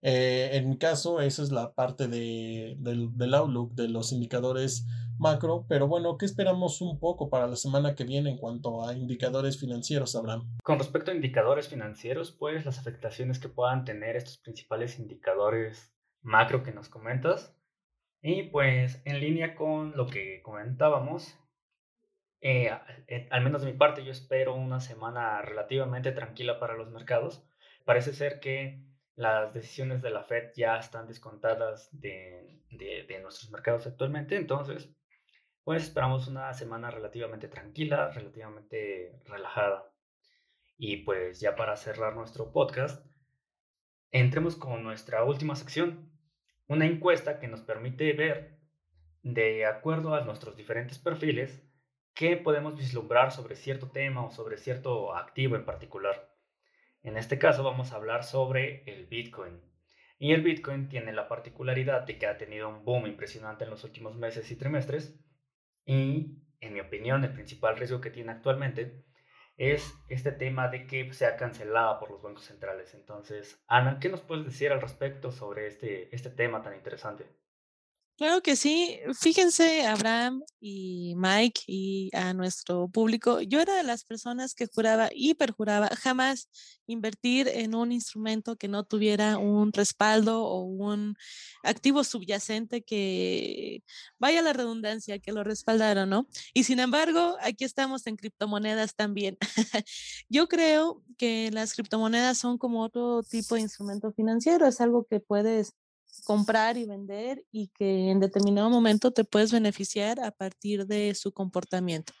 Eh, 0.00 0.50
en 0.52 0.68
mi 0.68 0.78
caso, 0.78 1.20
esa 1.20 1.42
es 1.42 1.50
la 1.50 1.74
parte 1.74 2.06
de, 2.06 2.76
del, 2.78 3.08
del, 3.18 3.34
outlook 3.34 3.74
de 3.74 3.88
los 3.88 4.12
indicadores 4.12 4.86
macro, 5.18 5.66
pero 5.68 5.88
bueno, 5.88 6.16
¿qué 6.16 6.24
esperamos 6.24 6.80
un 6.82 7.00
poco 7.00 7.28
para 7.28 7.48
la 7.48 7.56
semana 7.56 7.96
que 7.96 8.04
viene 8.04 8.30
en 8.30 8.38
cuanto 8.38 8.86
a 8.86 8.94
indicadores 8.94 9.58
financieros, 9.58 10.14
Abraham? 10.14 10.56
Con 10.62 10.78
respecto 10.78 11.10
a 11.10 11.14
indicadores 11.14 11.66
financieros, 11.66 12.30
pues 12.30 12.64
las 12.64 12.78
afectaciones 12.78 13.40
que 13.40 13.48
puedan 13.48 13.84
tener 13.84 14.14
estos 14.14 14.38
principales 14.38 15.00
indicadores 15.00 15.92
macro 16.22 16.62
que 16.62 16.70
nos 16.70 16.88
comentas, 16.88 17.56
y 18.22 18.44
pues 18.44 19.02
en 19.04 19.18
línea 19.18 19.56
con 19.56 19.96
lo 19.96 20.06
que 20.06 20.42
comentábamos, 20.44 21.36
eh, 22.44 22.70
eh, 23.08 23.26
al 23.30 23.42
menos 23.42 23.62
de 23.62 23.72
mi 23.72 23.78
parte, 23.78 24.04
yo 24.04 24.12
espero 24.12 24.54
una 24.54 24.78
semana 24.78 25.40
relativamente 25.40 26.12
tranquila 26.12 26.60
para 26.60 26.74
los 26.74 26.90
mercados. 26.90 27.42
Parece 27.86 28.12
ser 28.12 28.38
que 28.38 28.84
las 29.16 29.54
decisiones 29.54 30.02
de 30.02 30.10
la 30.10 30.24
Fed 30.24 30.52
ya 30.54 30.76
están 30.76 31.06
descontadas 31.06 31.88
de, 31.98 32.60
de, 32.70 33.18
nuestros 33.22 33.50
mercados 33.50 33.86
actualmente, 33.86 34.36
entonces, 34.36 34.90
pues 35.62 35.84
esperamos 35.84 36.28
una 36.28 36.52
semana 36.52 36.90
relativamente 36.90 37.48
tranquila, 37.48 38.10
relativamente 38.10 39.22
relajada. 39.24 39.90
Y 40.76 40.98
pues 40.98 41.40
ya 41.40 41.56
para 41.56 41.76
cerrar 41.76 42.14
nuestro 42.14 42.52
podcast, 42.52 43.06
entremos 44.10 44.54
con 44.56 44.82
nuestra 44.82 45.24
última 45.24 45.56
sección, 45.56 46.12
una 46.66 46.84
encuesta 46.84 47.38
que 47.38 47.48
nos 47.48 47.62
permite 47.62 48.12
ver, 48.12 48.58
de 49.22 49.64
acuerdo 49.64 50.14
a 50.14 50.20
nuestros 50.20 50.56
diferentes 50.56 50.98
perfiles, 50.98 51.63
qué 52.14 52.36
podemos 52.36 52.76
vislumbrar 52.76 53.32
sobre 53.32 53.56
cierto 53.56 53.90
tema 53.90 54.24
o 54.24 54.30
sobre 54.30 54.56
cierto 54.56 55.14
activo 55.14 55.56
en 55.56 55.64
particular. 55.64 56.32
En 57.02 57.16
este 57.16 57.38
caso 57.38 57.62
vamos 57.62 57.92
a 57.92 57.96
hablar 57.96 58.24
sobre 58.24 58.84
el 58.86 59.06
Bitcoin. 59.06 59.60
Y 60.18 60.32
el 60.32 60.42
Bitcoin 60.42 60.88
tiene 60.88 61.12
la 61.12 61.28
particularidad 61.28 62.02
de 62.02 62.18
que 62.18 62.26
ha 62.26 62.38
tenido 62.38 62.68
un 62.68 62.84
boom 62.84 63.06
impresionante 63.06 63.64
en 63.64 63.70
los 63.70 63.84
últimos 63.84 64.14
meses 64.14 64.50
y 64.50 64.56
trimestres. 64.56 65.20
Y, 65.84 66.38
en 66.60 66.72
mi 66.72 66.80
opinión, 66.80 67.24
el 67.24 67.32
principal 67.34 67.76
riesgo 67.76 68.00
que 68.00 68.10
tiene 68.10 68.32
actualmente 68.32 69.04
es 69.56 69.94
este 70.08 70.32
tema 70.32 70.68
de 70.68 70.86
que 70.86 71.12
sea 71.12 71.36
cancelada 71.36 71.98
por 71.98 72.10
los 72.10 72.22
bancos 72.22 72.44
centrales. 72.44 72.94
Entonces, 72.94 73.62
Ana, 73.66 73.98
¿qué 74.00 74.08
nos 74.08 74.22
puedes 74.22 74.44
decir 74.44 74.72
al 74.72 74.80
respecto 74.80 75.30
sobre 75.30 75.66
este, 75.66 76.14
este 76.14 76.30
tema 76.30 76.62
tan 76.62 76.74
interesante? 76.74 77.26
Claro 78.16 78.42
que 78.42 78.54
sí. 78.54 79.00
Fíjense, 79.18 79.86
Abraham 79.86 80.44
y 80.60 81.14
Mike 81.16 81.62
y 81.66 82.10
a 82.14 82.32
nuestro 82.32 82.86
público, 82.86 83.40
yo 83.40 83.60
era 83.60 83.74
de 83.74 83.82
las 83.82 84.04
personas 84.04 84.54
que 84.54 84.68
juraba 84.68 85.08
y 85.12 85.34
perjuraba 85.34 85.88
jamás 85.96 86.48
invertir 86.86 87.48
en 87.48 87.74
un 87.74 87.90
instrumento 87.90 88.54
que 88.56 88.68
no 88.68 88.84
tuviera 88.84 89.36
un 89.38 89.72
respaldo 89.72 90.44
o 90.44 90.62
un 90.62 91.16
activo 91.64 92.04
subyacente 92.04 92.84
que, 92.84 93.82
vaya 94.20 94.42
la 94.42 94.52
redundancia, 94.52 95.18
que 95.18 95.32
lo 95.32 95.42
respaldara, 95.42 96.06
¿no? 96.06 96.28
Y 96.52 96.64
sin 96.64 96.78
embargo, 96.78 97.36
aquí 97.40 97.64
estamos 97.64 98.06
en 98.06 98.14
criptomonedas 98.14 98.94
también. 98.94 99.36
yo 100.28 100.46
creo 100.46 101.02
que 101.18 101.50
las 101.52 101.74
criptomonedas 101.74 102.38
son 102.38 102.58
como 102.58 102.82
otro 102.82 103.24
tipo 103.24 103.56
de 103.56 103.62
instrumento 103.62 104.12
financiero, 104.12 104.68
es 104.68 104.80
algo 104.80 105.04
que 105.04 105.18
puedes 105.18 105.74
comprar 106.24 106.76
y 106.76 106.86
vender 106.86 107.44
y 107.52 107.68
que 107.68 108.10
en 108.10 108.20
determinado 108.20 108.70
momento 108.70 109.12
te 109.12 109.24
puedes 109.24 109.52
beneficiar 109.52 110.20
a 110.20 110.30
partir 110.30 110.86
de 110.86 111.14
su 111.14 111.32
comportamiento. 111.32 112.12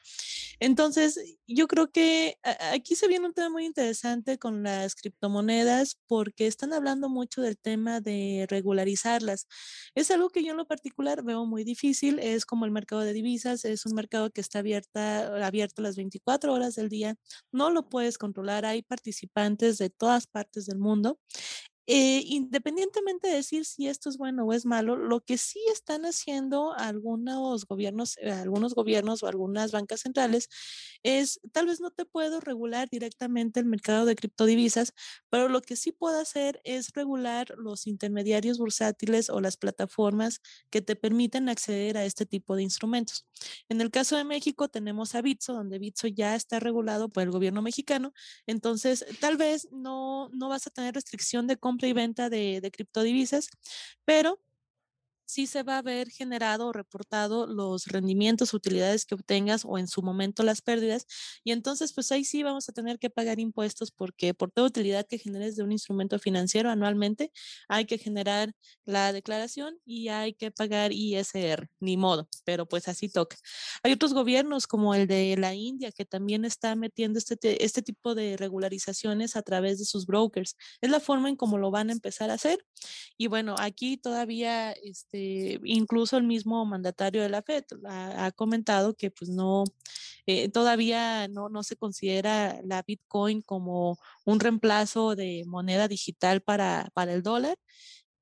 Entonces, 0.60 1.18
yo 1.46 1.66
creo 1.66 1.90
que 1.90 2.38
aquí 2.72 2.94
se 2.94 3.08
viene 3.08 3.26
un 3.26 3.34
tema 3.34 3.50
muy 3.50 3.64
interesante 3.66 4.38
con 4.38 4.62
las 4.62 4.94
criptomonedas 4.94 5.98
porque 6.06 6.46
están 6.46 6.72
hablando 6.72 7.08
mucho 7.08 7.42
del 7.42 7.58
tema 7.58 8.00
de 8.00 8.46
regularizarlas. 8.48 9.48
Es 9.94 10.10
algo 10.10 10.30
que 10.30 10.44
yo 10.44 10.52
en 10.52 10.58
lo 10.58 10.66
particular 10.66 11.22
veo 11.24 11.44
muy 11.44 11.64
difícil, 11.64 12.18
es 12.18 12.46
como 12.46 12.64
el 12.64 12.70
mercado 12.70 13.02
de 13.02 13.12
divisas, 13.12 13.64
es 13.64 13.84
un 13.86 13.94
mercado 13.94 14.30
que 14.30 14.40
está 14.40 14.60
abierta, 14.60 15.44
abierto 15.44 15.82
las 15.82 15.96
24 15.96 16.52
horas 16.52 16.76
del 16.76 16.88
día, 16.88 17.16
no 17.52 17.70
lo 17.70 17.88
puedes 17.88 18.18
controlar, 18.18 18.64
hay 18.64 18.82
participantes 18.82 19.78
de 19.78 19.90
todas 19.90 20.26
partes 20.26 20.66
del 20.66 20.78
mundo 20.78 21.18
eh, 21.86 22.22
independientemente 22.24 23.28
de 23.28 23.34
decir 23.34 23.66
si 23.66 23.88
esto 23.88 24.08
es 24.08 24.16
bueno 24.16 24.44
o 24.46 24.52
es 24.54 24.64
malo, 24.64 24.96
lo 24.96 25.20
que 25.20 25.36
sí 25.36 25.60
están 25.70 26.06
haciendo 26.06 26.72
algunos 26.72 27.66
gobiernos, 27.66 28.16
eh, 28.22 28.30
algunos 28.30 28.74
gobiernos 28.74 29.22
o 29.22 29.26
algunas 29.26 29.70
bancas 29.70 30.00
centrales 30.00 30.48
es, 31.02 31.40
tal 31.52 31.66
vez 31.66 31.80
no 31.80 31.90
te 31.90 32.06
puedo 32.06 32.40
regular 32.40 32.88
directamente 32.88 33.60
el 33.60 33.66
mercado 33.66 34.06
de 34.06 34.16
criptodivisas, 34.16 34.94
pero 35.28 35.50
lo 35.50 35.60
que 35.60 35.76
sí 35.76 35.92
puedo 35.92 36.18
hacer 36.18 36.60
es 36.64 36.90
regular 36.94 37.52
los 37.58 37.86
intermediarios 37.86 38.56
bursátiles 38.58 39.28
o 39.28 39.42
las 39.42 39.58
plataformas 39.58 40.40
que 40.70 40.80
te 40.80 40.96
permiten 40.96 41.50
acceder 41.50 41.98
a 41.98 42.06
este 42.06 42.24
tipo 42.24 42.56
de 42.56 42.62
instrumentos. 42.62 43.26
En 43.68 43.82
el 43.82 43.90
caso 43.90 44.16
de 44.16 44.24
México 44.24 44.68
tenemos 44.68 45.14
a 45.14 45.20
Bitso, 45.20 45.52
donde 45.52 45.78
Bitso 45.78 46.06
ya 46.06 46.34
está 46.34 46.60
regulado 46.60 47.10
por 47.10 47.22
el 47.24 47.30
gobierno 47.30 47.60
mexicano, 47.60 48.14
entonces 48.46 49.04
tal 49.20 49.36
vez 49.36 49.68
no, 49.70 50.30
no 50.32 50.48
vas 50.48 50.66
a 50.66 50.70
tener 50.70 50.94
restricción 50.94 51.46
de 51.46 51.58
compra 51.58 51.73
compra 51.74 51.88
y 51.88 51.92
venta 51.92 52.30
de, 52.30 52.60
de 52.60 52.70
criptodivisas, 52.70 53.48
pero 54.04 54.40
sí 55.26 55.46
se 55.46 55.62
va 55.62 55.78
a 55.78 55.82
ver 55.82 56.10
generado 56.10 56.68
o 56.68 56.72
reportado 56.72 57.46
los 57.46 57.86
rendimientos, 57.86 58.54
utilidades 58.54 59.06
que 59.06 59.14
obtengas 59.14 59.64
o 59.64 59.78
en 59.78 59.88
su 59.88 60.02
momento 60.02 60.42
las 60.42 60.60
pérdidas. 60.60 61.06
Y 61.42 61.52
entonces, 61.52 61.92
pues 61.92 62.12
ahí 62.12 62.24
sí 62.24 62.42
vamos 62.42 62.68
a 62.68 62.72
tener 62.72 62.98
que 62.98 63.10
pagar 63.10 63.40
impuestos 63.40 63.90
porque 63.90 64.34
por 64.34 64.50
toda 64.50 64.66
utilidad 64.66 65.06
que 65.06 65.18
generes 65.18 65.56
de 65.56 65.62
un 65.62 65.72
instrumento 65.72 66.18
financiero 66.18 66.70
anualmente, 66.70 67.32
hay 67.68 67.86
que 67.86 67.98
generar 67.98 68.52
la 68.84 69.12
declaración 69.12 69.78
y 69.84 70.08
hay 70.08 70.34
que 70.34 70.50
pagar 70.50 70.92
ISR, 70.92 71.68
ni 71.80 71.96
modo, 71.96 72.28
pero 72.44 72.66
pues 72.66 72.88
así 72.88 73.08
toca. 73.08 73.36
Hay 73.82 73.92
otros 73.92 74.12
gobiernos 74.14 74.66
como 74.66 74.94
el 74.94 75.06
de 75.06 75.36
la 75.38 75.54
India 75.54 75.92
que 75.92 76.04
también 76.04 76.44
está 76.44 76.76
metiendo 76.76 77.18
este, 77.18 77.64
este 77.64 77.82
tipo 77.82 78.14
de 78.14 78.36
regularizaciones 78.36 79.36
a 79.36 79.42
través 79.42 79.78
de 79.78 79.84
sus 79.84 80.06
brokers. 80.06 80.56
Es 80.80 80.90
la 80.90 81.00
forma 81.00 81.28
en 81.28 81.36
cómo 81.36 81.58
lo 81.58 81.70
van 81.70 81.90
a 81.90 81.92
empezar 81.92 82.30
a 82.30 82.34
hacer. 82.34 82.64
Y 83.16 83.28
bueno, 83.28 83.54
aquí 83.58 83.96
todavía... 83.96 84.72
Este, 84.72 85.13
este, 85.14 85.60
incluso 85.64 86.16
el 86.16 86.24
mismo 86.24 86.64
mandatario 86.66 87.22
de 87.22 87.28
la 87.28 87.42
FED 87.42 87.64
ha, 87.86 88.32
comentado 88.32 88.94
que 88.94 89.10
pues 89.10 89.30
no, 89.30 89.64
eh, 90.26 90.48
todavía 90.50 91.28
no, 91.28 91.48
no 91.48 91.62
se 91.62 91.76
considera 91.76 92.60
la 92.64 92.82
Bitcoin 92.82 93.42
como 93.42 93.98
un 94.24 94.40
reemplazo 94.40 95.14
de 95.14 95.44
moneda 95.46 95.88
digital 95.88 96.40
para, 96.42 96.90
para 96.94 97.12
el 97.14 97.22
dólar 97.22 97.56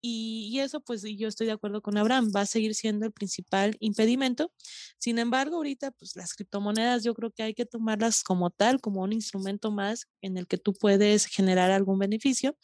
y, 0.05 0.59
eso, 0.59 0.81
pues 0.81 1.03
yo 1.03 1.29
estoy 1.29 1.47
de 1.47 1.53
acuerdo 1.53 1.81
con 1.81 1.97
Abraham, 1.97 2.33
va 2.35 2.41
a 2.41 2.47
seguir 2.47 2.75
siendo 2.75 3.07
el 3.07 3.13
principal 3.13 3.77
impedimento. 3.79 4.53
Sin 4.99 5.19
embargo, 5.21 5.57
ahorita, 5.57 5.93
pues 5.93 6.17
las 6.17 6.35
criptomonedas 6.35 7.05
yo 7.05 7.15
creo 7.15 7.31
que 7.31 7.45
hay 7.45 7.55
que 7.55 7.67
tomarlas 7.67 8.25
como 8.25 8.51
tal, 8.51 8.81
como 8.81 9.03
un 9.03 9.13
instrumento 9.13 9.71
más 9.71 10.09
en 10.21 10.37
el 10.39 10.49
que 10.49 10.59
tú 10.59 10.73
puedes 10.73 11.27
generar 11.27 11.71
algún 11.71 12.01
beneficio. 12.01 12.57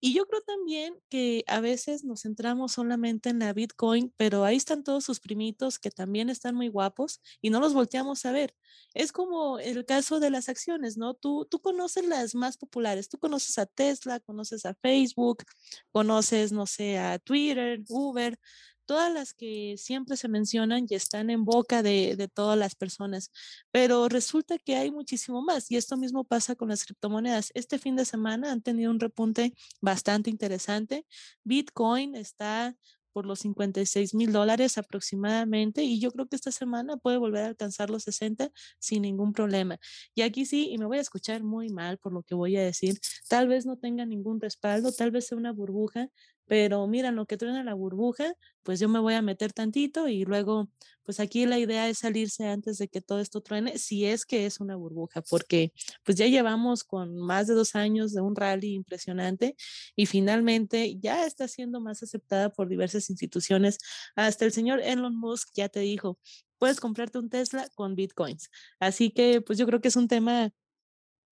Y 0.00 0.12
yo 0.14 0.26
creo 0.26 0.42
también 0.42 0.94
que 1.08 1.44
a 1.46 1.60
veces 1.60 2.04
nos 2.04 2.22
centramos 2.22 2.72
solamente 2.72 3.30
en 3.30 3.38
la 3.38 3.54
Bitcoin, 3.54 4.12
pero 4.18 4.44
ahí 4.44 4.56
están 4.56 4.84
todos 4.84 5.04
sus 5.04 5.18
primitos 5.18 5.78
que 5.78 5.90
también 5.90 6.28
están 6.28 6.54
muy 6.54 6.68
guapos 6.68 7.22
y 7.40 7.48
no 7.48 7.60
los 7.60 7.72
volteamos 7.72 8.26
a 8.26 8.32
ver. 8.32 8.54
Es 8.94 9.12
como 9.12 9.58
el 9.58 9.86
caso 9.86 10.20
de 10.20 10.30
las 10.30 10.48
acciones, 10.50 10.98
¿no? 10.98 11.14
Tú, 11.14 11.46
tú 11.50 11.60
conoces 11.60 12.06
las 12.06 12.34
más 12.34 12.58
populares, 12.58 13.08
tú 13.08 13.18
conoces 13.18 13.56
a 13.58 13.66
Tesla, 13.66 14.20
conoces 14.20 14.66
a 14.66 14.74
Facebook, 14.74 15.44
conoces, 15.92 16.52
no 16.52 16.66
sé, 16.66 16.81
a 16.98 17.18
Twitter, 17.18 17.82
Uber, 17.88 18.38
todas 18.86 19.12
las 19.12 19.32
que 19.34 19.76
siempre 19.78 20.16
se 20.16 20.28
mencionan 20.28 20.86
y 20.88 20.94
están 20.94 21.30
en 21.30 21.44
boca 21.44 21.82
de, 21.82 22.16
de, 22.16 22.28
todas 22.28 22.58
las 22.58 22.74
personas. 22.74 23.30
Pero 23.70 24.08
resulta 24.08 24.58
que 24.58 24.76
hay 24.76 24.90
muchísimo 24.90 25.42
más 25.42 25.70
y 25.70 25.76
esto 25.76 25.96
mismo 25.96 26.24
pasa 26.24 26.54
con 26.56 26.68
las 26.68 26.84
criptomonedas. 26.84 27.50
Este 27.54 27.78
fin 27.78 27.96
de 27.96 28.04
semana 28.04 28.52
han 28.52 28.62
tenido 28.62 28.90
un 28.90 29.00
repunte 29.00 29.54
bastante 29.80 30.30
interesante. 30.30 31.06
Bitcoin 31.44 32.16
está 32.16 32.76
por 33.12 33.26
los 33.26 33.40
56 33.40 34.14
mil 34.14 34.32
dólares 34.32 34.78
aproximadamente 34.78 35.84
y 35.84 36.00
yo 36.00 36.10
creo 36.10 36.26
que 36.26 36.36
esta 36.36 36.50
semana 36.50 36.96
puede 36.96 37.18
volver 37.18 37.44
a 37.44 37.48
alcanzar 37.48 37.90
los 37.90 38.04
60 38.04 38.50
sin 38.78 39.02
ningún 39.02 39.32
problema. 39.32 39.78
Y 40.14 40.22
aquí 40.22 40.46
sí, 40.46 40.70
y 40.70 40.78
me 40.78 40.86
voy 40.86 40.98
a 40.98 41.02
escuchar 41.02 41.42
muy 41.42 41.68
mal 41.68 41.98
por 41.98 42.12
lo 42.12 42.22
que 42.22 42.34
voy 42.34 42.56
a 42.56 42.62
decir, 42.62 42.98
tal 43.28 43.48
vez 43.48 43.66
no 43.66 43.76
tenga 43.76 44.04
ningún 44.06 44.40
respaldo, 44.40 44.92
tal 44.92 45.10
vez 45.10 45.26
sea 45.26 45.38
una 45.38 45.52
burbuja, 45.52 46.08
pero 46.46 46.86
mira, 46.86 47.10
lo 47.10 47.26
que 47.26 47.36
truena 47.36 47.62
la 47.64 47.74
burbuja, 47.74 48.34
pues 48.62 48.80
yo 48.80 48.88
me 48.88 48.98
voy 48.98 49.14
a 49.14 49.22
meter 49.22 49.52
tantito 49.52 50.08
y 50.08 50.24
luego, 50.24 50.68
pues 51.02 51.20
aquí 51.20 51.46
la 51.46 51.58
idea 51.58 51.88
es 51.88 51.98
salirse 51.98 52.46
antes 52.46 52.78
de 52.78 52.88
que 52.88 53.00
todo 53.00 53.20
esto 53.20 53.40
truene, 53.40 53.78
si 53.78 54.04
es 54.04 54.24
que 54.26 54.46
es 54.46 54.60
una 54.60 54.76
burbuja, 54.76 55.22
porque 55.22 55.72
pues 56.04 56.18
ya 56.18 56.26
llevamos 56.26 56.84
con 56.84 57.16
más 57.16 57.46
de 57.46 57.54
dos 57.54 57.74
años 57.74 58.12
de 58.12 58.20
un 58.20 58.36
rally 58.36 58.74
impresionante 58.74 59.56
y 59.96 60.06
finalmente 60.06 60.98
ya 61.00 61.26
está 61.26 61.48
siendo 61.48 61.80
más 61.80 62.02
aceptada 62.02 62.50
por 62.50 62.68
diversas 62.68 63.10
instituciones. 63.10 63.78
Hasta 64.16 64.44
el 64.44 64.52
señor 64.52 64.80
Elon 64.80 65.16
Musk 65.16 65.50
ya 65.54 65.68
te 65.68 65.80
dijo, 65.80 66.18
puedes 66.58 66.80
comprarte 66.80 67.18
un 67.18 67.30
Tesla 67.30 67.68
con 67.74 67.94
bitcoins. 67.96 68.50
Así 68.78 69.10
que 69.10 69.40
pues 69.40 69.58
yo 69.58 69.66
creo 69.66 69.80
que 69.80 69.88
es 69.88 69.96
un 69.96 70.08
tema 70.08 70.52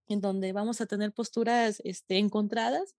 en 0.08 0.20
donde 0.20 0.52
vamos 0.52 0.80
a 0.80 0.86
tener 0.86 1.12
posturas 1.12 1.80
este, 1.84 2.18
encontradas, 2.18 2.96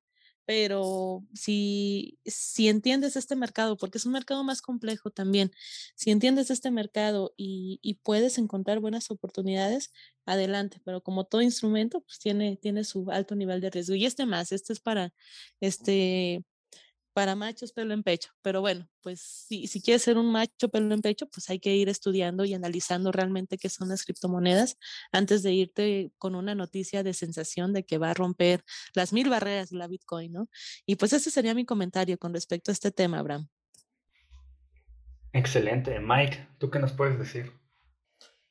pero 0.51 1.23
si, 1.33 2.19
si 2.25 2.67
entiendes 2.67 3.15
este 3.15 3.37
mercado, 3.37 3.77
porque 3.77 3.97
es 3.97 4.05
un 4.05 4.11
mercado 4.11 4.43
más 4.43 4.61
complejo 4.61 5.09
también, 5.09 5.53
si 5.95 6.11
entiendes 6.11 6.51
este 6.51 6.71
mercado 6.71 7.33
y, 7.37 7.79
y, 7.81 7.93
puedes 8.03 8.37
encontrar 8.37 8.81
buenas 8.81 9.11
oportunidades, 9.11 9.93
adelante, 10.25 10.81
pero 10.83 11.01
como 11.01 11.23
todo 11.23 11.41
instrumento, 11.41 12.01
pues 12.01 12.19
tiene, 12.19 12.57
tiene 12.57 12.83
su 12.83 13.09
alto 13.11 13.33
nivel 13.35 13.61
de 13.61 13.69
riesgo. 13.69 13.95
Y 13.95 14.05
este 14.05 14.25
más, 14.25 14.51
este 14.51 14.73
es 14.73 14.81
para, 14.81 15.13
este, 15.61 16.43
para 17.13 17.35
machos 17.35 17.73
pelo 17.73 17.93
en 17.93 18.03
pecho. 18.03 18.31
Pero 18.41 18.61
bueno, 18.61 18.87
pues 19.01 19.21
si, 19.21 19.67
si 19.67 19.81
quieres 19.81 20.03
ser 20.03 20.17
un 20.17 20.31
macho 20.31 20.69
pelo 20.69 20.93
en 20.93 21.01
pecho, 21.01 21.27
pues 21.27 21.49
hay 21.49 21.59
que 21.59 21.75
ir 21.75 21.89
estudiando 21.89 22.45
y 22.45 22.53
analizando 22.53 23.11
realmente 23.11 23.57
qué 23.57 23.69
son 23.69 23.89
las 23.89 24.03
criptomonedas 24.03 24.77
antes 25.11 25.43
de 25.43 25.53
irte 25.53 26.11
con 26.17 26.35
una 26.35 26.55
noticia 26.55 27.03
de 27.03 27.13
sensación 27.13 27.73
de 27.73 27.83
que 27.83 27.97
va 27.97 28.11
a 28.11 28.13
romper 28.13 28.63
las 28.93 29.13
mil 29.13 29.29
barreras 29.29 29.69
de 29.69 29.77
la 29.77 29.87
Bitcoin, 29.87 30.31
¿no? 30.31 30.49
Y 30.85 30.95
pues 30.95 31.13
ese 31.13 31.31
sería 31.31 31.53
mi 31.53 31.65
comentario 31.65 32.17
con 32.17 32.33
respecto 32.33 32.71
a 32.71 32.73
este 32.73 32.91
tema, 32.91 33.19
Abraham. 33.19 33.47
Excelente. 35.33 35.99
Mike, 35.99 36.47
¿tú 36.57 36.69
qué 36.69 36.79
nos 36.79 36.91
puedes 36.91 37.17
decir? 37.17 37.51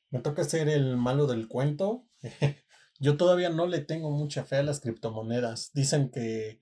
Me 0.09 0.19
toca 0.19 0.43
ser 0.43 0.67
el 0.67 0.97
malo 0.97 1.27
del 1.27 1.47
cuento. 1.47 2.07
Yo 2.99 3.17
todavía 3.17 3.49
no 3.49 3.65
le 3.65 3.79
tengo 3.79 4.11
mucha 4.11 4.43
fe 4.43 4.57
a 4.57 4.63
las 4.63 4.79
criptomonedas. 4.79 5.71
Dicen 5.73 6.11
que 6.11 6.61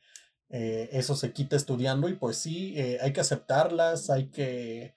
eh, 0.49 0.89
eso 0.93 1.15
se 1.15 1.31
quita 1.31 1.55
estudiando 1.55 2.09
y 2.09 2.15
pues 2.15 2.37
sí, 2.37 2.73
eh, 2.75 2.97
hay 3.01 3.13
que 3.13 3.21
aceptarlas, 3.21 4.09
hay 4.09 4.29
que 4.29 4.95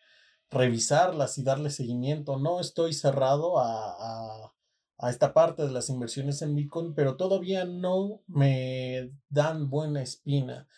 revisarlas 0.50 1.38
y 1.38 1.42
darle 1.42 1.70
seguimiento. 1.70 2.38
No 2.38 2.60
estoy 2.60 2.94
cerrado 2.94 3.58
a, 3.58 4.52
a, 4.98 5.10
esta 5.10 5.34
parte 5.34 5.64
de 5.64 5.72
las 5.72 5.90
inversiones 5.90 6.42
en 6.42 6.54
Bitcoin, 6.54 6.94
pero 6.94 7.16
todavía 7.16 7.64
no 7.64 8.22
me 8.28 9.10
dan 9.28 9.68
buena 9.68 10.02
espina. 10.02 10.68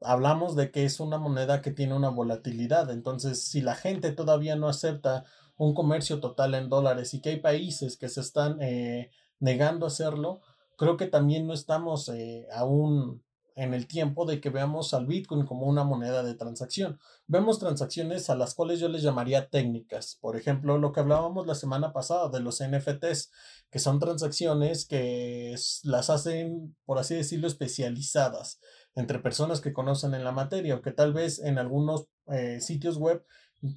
Hablamos 0.00 0.56
de 0.56 0.70
que 0.70 0.84
es 0.84 1.00
una 1.00 1.18
moneda 1.18 1.62
que 1.62 1.72
tiene 1.72 1.94
una 1.94 2.08
volatilidad, 2.10 2.90
entonces 2.90 3.44
si 3.44 3.60
la 3.60 3.74
gente 3.74 4.12
todavía 4.12 4.56
no 4.56 4.68
acepta 4.68 5.24
un 5.56 5.74
comercio 5.74 6.20
total 6.20 6.54
en 6.54 6.68
dólares 6.68 7.14
y 7.14 7.20
que 7.20 7.30
hay 7.30 7.40
países 7.40 7.96
que 7.96 8.08
se 8.08 8.20
están 8.20 8.60
eh, 8.62 9.10
negando 9.40 9.86
a 9.86 9.88
hacerlo, 9.88 10.40
creo 10.76 10.96
que 10.96 11.06
también 11.06 11.46
no 11.46 11.52
estamos 11.52 12.10
aún 12.52 13.22
en 13.56 13.74
el 13.74 13.86
tiempo 13.86 14.26
de 14.26 14.40
que 14.40 14.50
veamos 14.50 14.94
al 14.94 15.06
Bitcoin 15.06 15.46
como 15.46 15.66
una 15.66 15.84
moneda 15.84 16.22
de 16.22 16.34
transacción. 16.34 16.98
Vemos 17.26 17.58
transacciones 17.58 18.30
a 18.30 18.34
las 18.34 18.54
cuales 18.54 18.80
yo 18.80 18.88
les 18.88 19.02
llamaría 19.02 19.48
técnicas. 19.48 20.18
Por 20.20 20.36
ejemplo, 20.36 20.78
lo 20.78 20.92
que 20.92 21.00
hablábamos 21.00 21.46
la 21.46 21.54
semana 21.54 21.92
pasada 21.92 22.28
de 22.28 22.40
los 22.40 22.62
NFTs, 22.62 23.30
que 23.70 23.78
son 23.78 23.98
transacciones 23.98 24.86
que 24.86 25.54
las 25.84 26.10
hacen, 26.10 26.76
por 26.84 26.98
así 26.98 27.14
decirlo, 27.14 27.46
especializadas 27.46 28.60
entre 28.94 29.18
personas 29.18 29.60
que 29.60 29.72
conocen 29.72 30.14
en 30.14 30.24
la 30.24 30.32
materia 30.32 30.74
o 30.74 30.82
que 30.82 30.92
tal 30.92 31.12
vez 31.12 31.38
en 31.38 31.58
algunos 31.58 32.08
eh, 32.28 32.60
sitios 32.60 32.98
web 32.98 33.24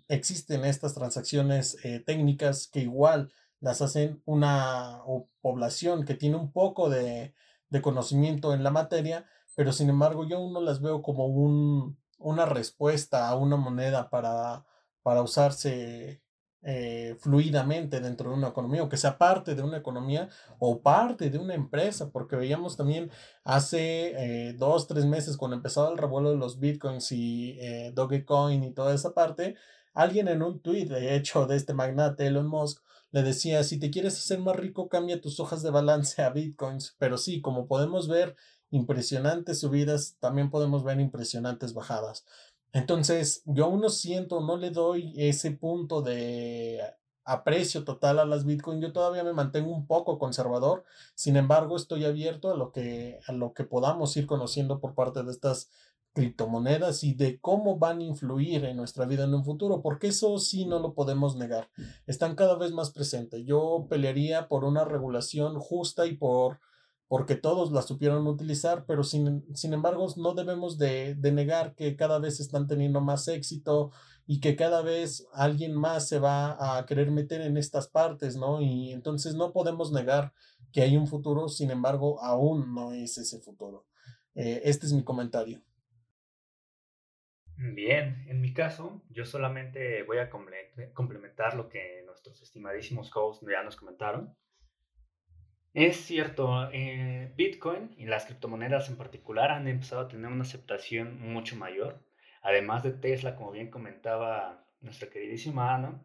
existen 0.08 0.66
estas 0.66 0.94
transacciones 0.94 1.78
eh, 1.84 2.00
técnicas 2.00 2.68
que 2.68 2.82
igual 2.82 3.32
las 3.60 3.82
hacen 3.82 4.22
una 4.26 5.02
población 5.42 6.06
que 6.06 6.16
tiene 6.16 6.36
un 6.36 6.52
poco 6.52 6.90
de, 6.90 7.34
de 7.70 7.82
conocimiento 7.82 8.54
en 8.54 8.64
la 8.64 8.72
materia 8.72 9.26
pero 9.56 9.72
sin 9.74 9.90
embargo 9.90 10.28
yo 10.28 10.40
no 10.50 10.62
las 10.62 10.82
veo 10.82 11.02
como 11.02 11.28
un, 11.28 11.98
una 12.20 12.46
respuesta 12.46 13.28
a 13.30 13.36
una 13.36 13.56
moneda 13.56 14.10
para, 14.10 14.66
para 15.02 15.22
usarse 15.22 16.22
eh, 16.68 17.16
fluidamente 17.20 18.00
dentro 18.00 18.32
de 18.32 18.38
una 18.38 18.48
economía 18.48 18.82
o 18.82 18.90
que 18.90 18.98
sea 18.98 19.20
parte 19.20 19.54
de 19.54 19.62
una 19.62 19.78
economía 19.78 20.30
o 20.58 20.82
parte 20.82 21.30
de 21.30 21.38
una 21.38 21.54
empresa, 21.54 22.10
porque 22.12 22.36
veíamos 22.36 22.76
también 22.76 23.12
hace 23.44 24.48
eh, 24.50 24.54
dos, 24.54 24.88
tres 24.88 25.06
meses 25.06 25.38
cuando 25.38 25.56
empezaba 25.58 25.92
el 25.92 25.98
revuelo 26.00 26.32
de 26.32 26.38
los 26.38 26.60
bitcoins 26.60 27.12
y 27.12 27.56
eh, 27.62 27.92
Dogecoin 27.94 28.64
y 28.64 28.74
toda 28.74 28.96
esa 28.96 29.14
parte, 29.14 29.56
alguien 29.94 30.28
en 30.28 30.42
un 30.42 30.60
tweet, 30.60 30.88
de 30.88 31.16
hecho, 31.16 31.46
de 31.46 31.56
este 31.56 31.76
magnate 31.76 32.26
Elon 32.26 32.48
Musk, 32.48 32.82
le 33.12 33.22
decía, 33.22 33.64
si 33.64 33.80
te 33.80 33.92
quieres 33.92 34.18
hacer 34.18 34.40
más 34.40 34.56
rico, 34.56 34.90
cambia 34.90 35.22
tus 35.22 35.40
hojas 35.40 35.62
de 35.62 35.70
balance 35.70 36.20
a 36.24 36.32
bitcoins, 36.32 36.96
pero 36.98 37.20
sí, 37.20 37.42
como 37.42 37.68
podemos 37.68 38.08
ver, 38.08 38.36
impresionantes 38.72 39.60
subidas, 39.60 40.18
también 40.20 40.50
podemos 40.50 40.84
ver 40.84 41.00
impresionantes 41.00 41.74
bajadas. 41.74 42.26
Entonces, 42.74 43.42
yo 43.46 43.66
aún 43.66 43.82
no 43.82 43.90
siento, 43.90 44.42
no 44.42 44.58
le 44.58 44.70
doy 44.70 45.14
ese 45.18 45.52
punto 45.52 46.02
de 46.02 46.82
aprecio 47.24 47.84
total 47.84 48.20
a 48.20 48.26
las 48.26 48.46
Bitcoin. 48.46 48.82
Yo 48.82 48.94
todavía 48.94 49.24
me 49.24 49.34
mantengo 49.34 49.74
un 49.74 49.88
poco 49.88 50.20
conservador. 50.20 50.84
Sin 51.16 51.38
embargo, 51.38 51.76
estoy 51.76 52.06
abierto 52.06 52.52
a 52.52 52.56
lo 52.56 52.72
que, 52.72 53.20
a 53.28 53.32
lo 53.32 53.54
que 53.54 53.64
podamos 53.64 54.16
ir 54.18 54.28
conociendo 54.28 54.80
por 54.80 54.94
parte 54.94 55.24
de 55.24 55.32
estas 55.32 55.70
criptomonedas 56.14 57.04
y 57.04 57.14
de 57.14 57.40
cómo 57.42 57.78
van 57.78 58.00
a 58.00 58.04
influir 58.04 58.64
en 58.64 58.78
nuestra 58.78 59.06
vida 59.06 59.26
en 59.26 59.34
un 59.34 59.44
futuro, 59.44 59.82
porque 59.82 60.08
eso 60.08 60.38
sí 60.40 60.66
no 60.66 60.80
lo 60.80 60.94
podemos 60.94 61.36
negar. 61.36 61.70
Están 62.08 62.36
cada 62.36 62.56
vez 62.56 62.72
más 62.72 62.92
presentes. 62.92 63.44
Yo 63.46 63.88
pelearía 63.90 64.48
por 64.48 64.64
una 64.64 64.86
regulación 64.86 65.60
justa 65.60 66.06
y 66.06 66.16
por 66.16 66.60
porque 67.08 67.36
todos 67.36 67.72
la 67.72 67.82
supieron 67.82 68.28
utilizar, 68.28 68.86
pero 68.86 69.04
sin, 69.04 69.46
sin 69.56 69.74
embargo 69.74 70.08
no 70.18 70.34
debemos 70.34 70.78
de, 70.78 71.16
de, 71.16 71.32
negar 71.32 71.76
que 71.76 71.96
cada 71.96 72.20
vez 72.20 72.40
están 72.40 72.68
teniendo 72.68 73.00
más 73.02 73.28
éxito 73.28 73.92
y 74.26 74.40
que 74.40 74.56
cada 74.56 74.82
vez 74.82 75.28
alguien 75.34 75.76
más 75.76 76.08
se 76.08 76.20
va 76.20 76.78
a 76.78 76.86
querer 76.86 77.12
meter 77.12 77.42
en 77.42 77.58
estas 77.58 77.88
partes, 77.88 78.36
¿no? 78.36 78.62
Y 78.62 78.92
entonces 78.92 79.36
no 79.36 79.54
podemos 79.54 79.92
negar 79.92 80.34
que 80.72 80.82
hay 80.82 80.98
un 80.98 81.08
futuro, 81.08 81.48
sin 81.48 81.72
embargo 81.72 82.22
aún 82.22 82.74
no 82.74 82.92
es 82.92 83.18
ese 83.18 83.40
futuro. 83.40 83.86
Eh, 84.34 84.62
este 84.66 84.88
es 84.88 84.94
mi 84.94 85.04
comentario. 85.04 85.62
Bien, 87.58 88.26
en 88.28 88.42
mi 88.42 88.54
caso, 88.54 89.02
yo 89.10 89.24
solamente 89.24 90.04
voy 90.04 90.18
a 90.18 90.30
complementar 90.30 91.56
lo 91.56 91.70
que 91.70 92.04
nuestros 92.06 92.42
estimadísimos 92.42 93.10
hosts 93.16 93.48
ya 93.50 93.64
nos 93.64 93.78
comentaron. 93.78 94.36
Es 95.76 95.98
cierto, 96.06 96.70
eh, 96.72 97.34
Bitcoin 97.36 97.94
y 97.98 98.06
las 98.06 98.26
criptomonedas 98.28 98.88
en 98.88 98.96
particular 98.96 99.52
han 99.52 99.68
empezado 99.68 100.04
a 100.04 100.08
tener 100.08 100.32
una 100.32 100.44
aceptación 100.44 101.20
mucho 101.20 101.58
mayor. 101.58 102.00
Además 102.42 102.82
de 102.84 102.94
Tesla, 102.94 103.36
como 103.36 103.52
bien 103.52 103.70
comentaba 103.70 104.66
nuestra 104.80 105.10
queridísima 105.10 105.76
Ana, 105.76 106.02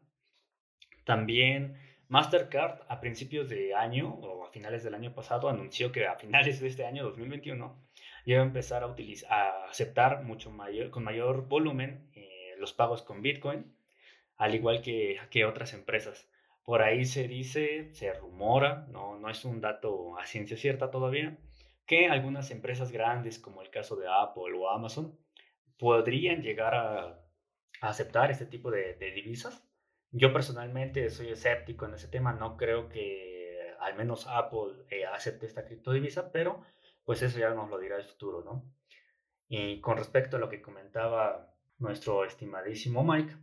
también 1.05 1.77
Mastercard 2.09 2.81
a 2.89 3.01
principios 3.01 3.49
de 3.49 3.73
año 3.77 4.13
o 4.13 4.45
a 4.45 4.51
finales 4.51 4.83
del 4.83 4.95
año 4.95 5.15
pasado 5.15 5.49
anunció 5.49 5.93
que 5.93 6.05
a 6.05 6.17
finales 6.17 6.61
de 6.61 6.67
este 6.67 6.85
año 6.85 7.05
2021 7.05 7.81
yo 8.27 8.35
voy 8.35 8.35
a 8.35 8.43
empezar 8.43 8.83
a, 8.83 8.89
utilizar, 8.89 9.33
a 9.33 9.67
aceptar 9.71 10.25
mucho 10.25 10.51
mayor, 10.51 10.91
con 10.91 11.05
mayor 11.05 11.47
volumen 11.47 12.11
eh, 12.17 12.57
los 12.59 12.73
pagos 12.73 13.03
con 13.03 13.23
Bitcoin, 13.23 13.73
al 14.37 14.53
igual 14.53 14.83
que, 14.83 15.21
que 15.31 15.45
otras 15.45 15.75
empresas. 15.75 16.29
Por 16.65 16.83
ahí 16.83 17.05
se 17.05 17.27
dice, 17.27 17.93
se 17.95 18.13
rumora, 18.13 18.87
no, 18.91 19.19
no 19.19 19.29
es 19.29 19.45
un 19.45 19.61
dato 19.61 20.19
a 20.19 20.27
ciencia 20.27 20.57
cierta 20.57 20.91
todavía, 20.91 21.39
que 21.87 22.07
algunas 22.07 22.51
empresas 22.51 22.93
grandes, 22.93 23.39
como 23.39 23.63
el 23.63 23.71
caso 23.71 23.97
de 23.97 24.07
Apple 24.09 24.53
o 24.57 24.71
Amazon, 24.71 25.19
podrían 25.79 26.43
llegar 26.43 26.75
a, 26.75 27.21
aceptar 27.81 28.31
este 28.31 28.47
tipo 28.47 28.71
de, 28.71 28.95
divisas. 29.15 29.67
Yo 30.13 30.33
personalmente 30.33 31.09
soy 31.11 31.31
escéptico 31.31 31.87
en 31.87 31.95
ese 31.95 32.09
tema, 32.09 32.33
no 32.33 32.57
creo 32.57 32.89
que 32.89 33.75
al 33.81 33.97
menos 33.97 34.27
Apple 34.29 34.85
eh, 34.91 35.07
acepte 35.07 35.47
esta 35.47 35.65
criptodivisa, 35.65 36.31
pero 36.31 36.63
pues 37.05 37.23
eso 37.23 37.39
ya 37.39 37.51
nos 37.51 37.71
lo 37.71 37.79
dirá 37.79 37.97
el 37.97 38.05
futuro, 38.05 38.45
¿no? 38.45 38.71
Y 39.49 39.81
con 39.81 39.97
respecto 39.97 40.37
a 40.37 40.41
lo 40.41 40.49
que 40.49 40.63
comentaba 40.63 41.55
nuestro 41.79 42.25
estimadísimo 42.25 43.03
Mike, 43.03 43.35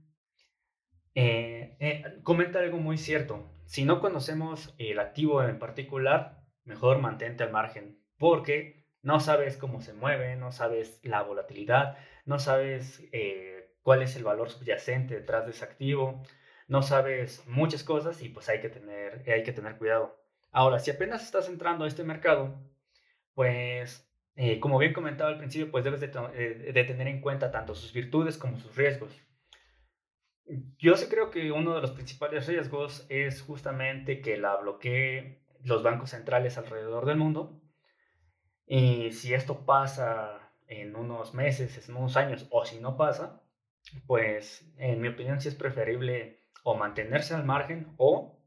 eh, 1.20 1.76
eh, 1.80 2.04
comenta 2.22 2.60
algo 2.60 2.78
muy 2.78 3.00
cierto. 3.00 3.52
Si 3.66 3.86
no 3.86 4.02
conocemos 4.02 4.76
el 4.78 5.00
activo 5.00 5.42
en 5.42 5.58
particular, 5.58 6.44
mejor 6.64 7.00
mantente 7.00 7.44
al 7.44 7.52
margen, 7.52 8.00
porque 8.20 8.86
no 9.02 9.20
sabes 9.20 9.58
cómo 9.58 9.82
se 9.82 9.94
mueve, 9.94 10.36
no 10.36 10.52
sabes 10.52 11.00
la 11.02 11.24
volatilidad, 11.24 11.98
no 12.26 12.38
sabes 12.38 13.02
eh, 13.14 13.74
cuál 13.82 14.04
es 14.04 14.16
el 14.16 14.26
valor 14.26 14.52
subyacente 14.52 15.16
detrás 15.16 15.46
de 15.46 15.54
ese 15.54 15.66
activo, 15.66 16.22
no 16.68 16.84
sabes 16.84 17.48
muchas 17.48 17.84
cosas 17.84 18.22
y 18.22 18.30
pues 18.30 18.48
hay 18.48 18.62
que 18.62 18.70
tener, 18.70 19.24
hay 19.28 19.42
que 19.42 19.54
tener 19.54 19.78
cuidado. 19.78 20.24
Ahora, 20.52 20.78
si 20.78 20.92
apenas 20.92 21.24
estás 21.24 21.50
entrando 21.50 21.86
a 21.86 21.88
este 21.88 22.04
mercado, 22.04 22.62
pues 23.34 24.08
como 24.60 24.78
bien 24.78 24.94
comentaba 24.94 25.32
al 25.32 25.40
principio, 25.40 25.72
pues 25.72 25.84
debes 25.84 26.00
de, 26.00 26.10
de 26.10 26.84
tener 26.84 27.08
en 27.08 27.22
cuenta 27.22 27.50
tanto 27.50 27.74
sus 27.74 27.92
virtudes 27.92 28.38
como 28.38 28.60
sus 28.60 28.76
riesgos. 28.76 29.20
Yo 30.78 30.96
sí 30.96 31.08
creo 31.08 31.30
que 31.30 31.52
uno 31.52 31.76
de 31.76 31.82
los 31.82 31.92
principales 31.92 32.48
riesgos 32.48 33.06
es 33.10 33.42
justamente 33.42 34.22
que 34.22 34.38
la 34.38 34.56
bloquee 34.56 35.42
los 35.64 35.84
bancos 35.84 36.12
centrales 36.12 36.58
alrededor 36.58 37.06
del 37.06 37.18
mundo. 37.18 37.62
Y 38.66 39.12
si 39.12 39.34
esto 39.34 39.66
pasa 39.66 40.52
en 40.68 40.96
unos 40.96 41.34
meses, 41.34 41.90
en 41.90 41.96
unos 41.96 42.16
años, 42.16 42.48
o 42.50 42.66
si 42.66 42.80
no 42.80 42.96
pasa, 42.96 43.42
pues 44.06 44.72
en 44.78 45.02
mi 45.02 45.10
opinión 45.10 45.42
sí 45.42 45.50
es 45.50 45.56
preferible 45.56 46.44
o 46.64 46.76
mantenerse 46.76 47.34
al 47.34 47.46
margen 47.46 47.94
o 47.98 48.40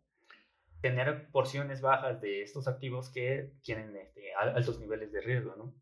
tener 0.80 1.30
porciones 1.30 1.82
bajas 1.82 2.20
de 2.22 2.42
estos 2.42 2.66
activos 2.66 3.10
que 3.10 3.52
tienen 3.62 3.94
este, 3.96 4.32
altos 4.34 4.80
niveles 4.80 5.12
de 5.12 5.20
riesgo, 5.20 5.54
¿no? 5.56 5.74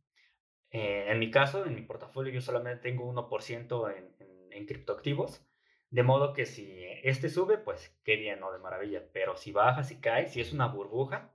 Eh, 0.71 1.07
en 1.09 1.19
mi 1.19 1.31
caso, 1.31 1.65
en 1.65 1.75
mi 1.75 1.83
portafolio, 1.83 2.33
yo 2.33 2.41
solamente 2.41 2.83
tengo 2.83 3.11
1% 3.13 3.97
en, 3.97 4.15
en, 4.21 4.53
en 4.53 4.67
criptoactivos 4.67 5.48
de 5.91 6.03
modo 6.03 6.33
que 6.33 6.47
si 6.47 6.85
este 7.03 7.29
sube, 7.29 7.59
pues 7.59 7.97
qué 8.05 8.17
bien, 8.17 8.41
¿no? 8.41 8.53
De 8.53 8.59
maravilla. 8.59 9.03
Pero 9.13 9.37
si 9.37 9.53
baja, 9.53 9.85
si 9.85 9.97
cae, 10.01 10.29
si 10.29 10.41
es 10.41 10.53
una 10.53 10.67
burbuja, 10.67 11.33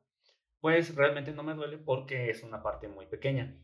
pues 0.62 0.96
realmente 0.96 1.32
no 1.32 1.44
me 1.44 1.54
duele 1.54 1.78
porque 1.78 2.30
es 2.30 2.44
una 2.44 2.62
parte 2.62 2.88
muy 2.88 3.06
pequeña. 3.06 3.56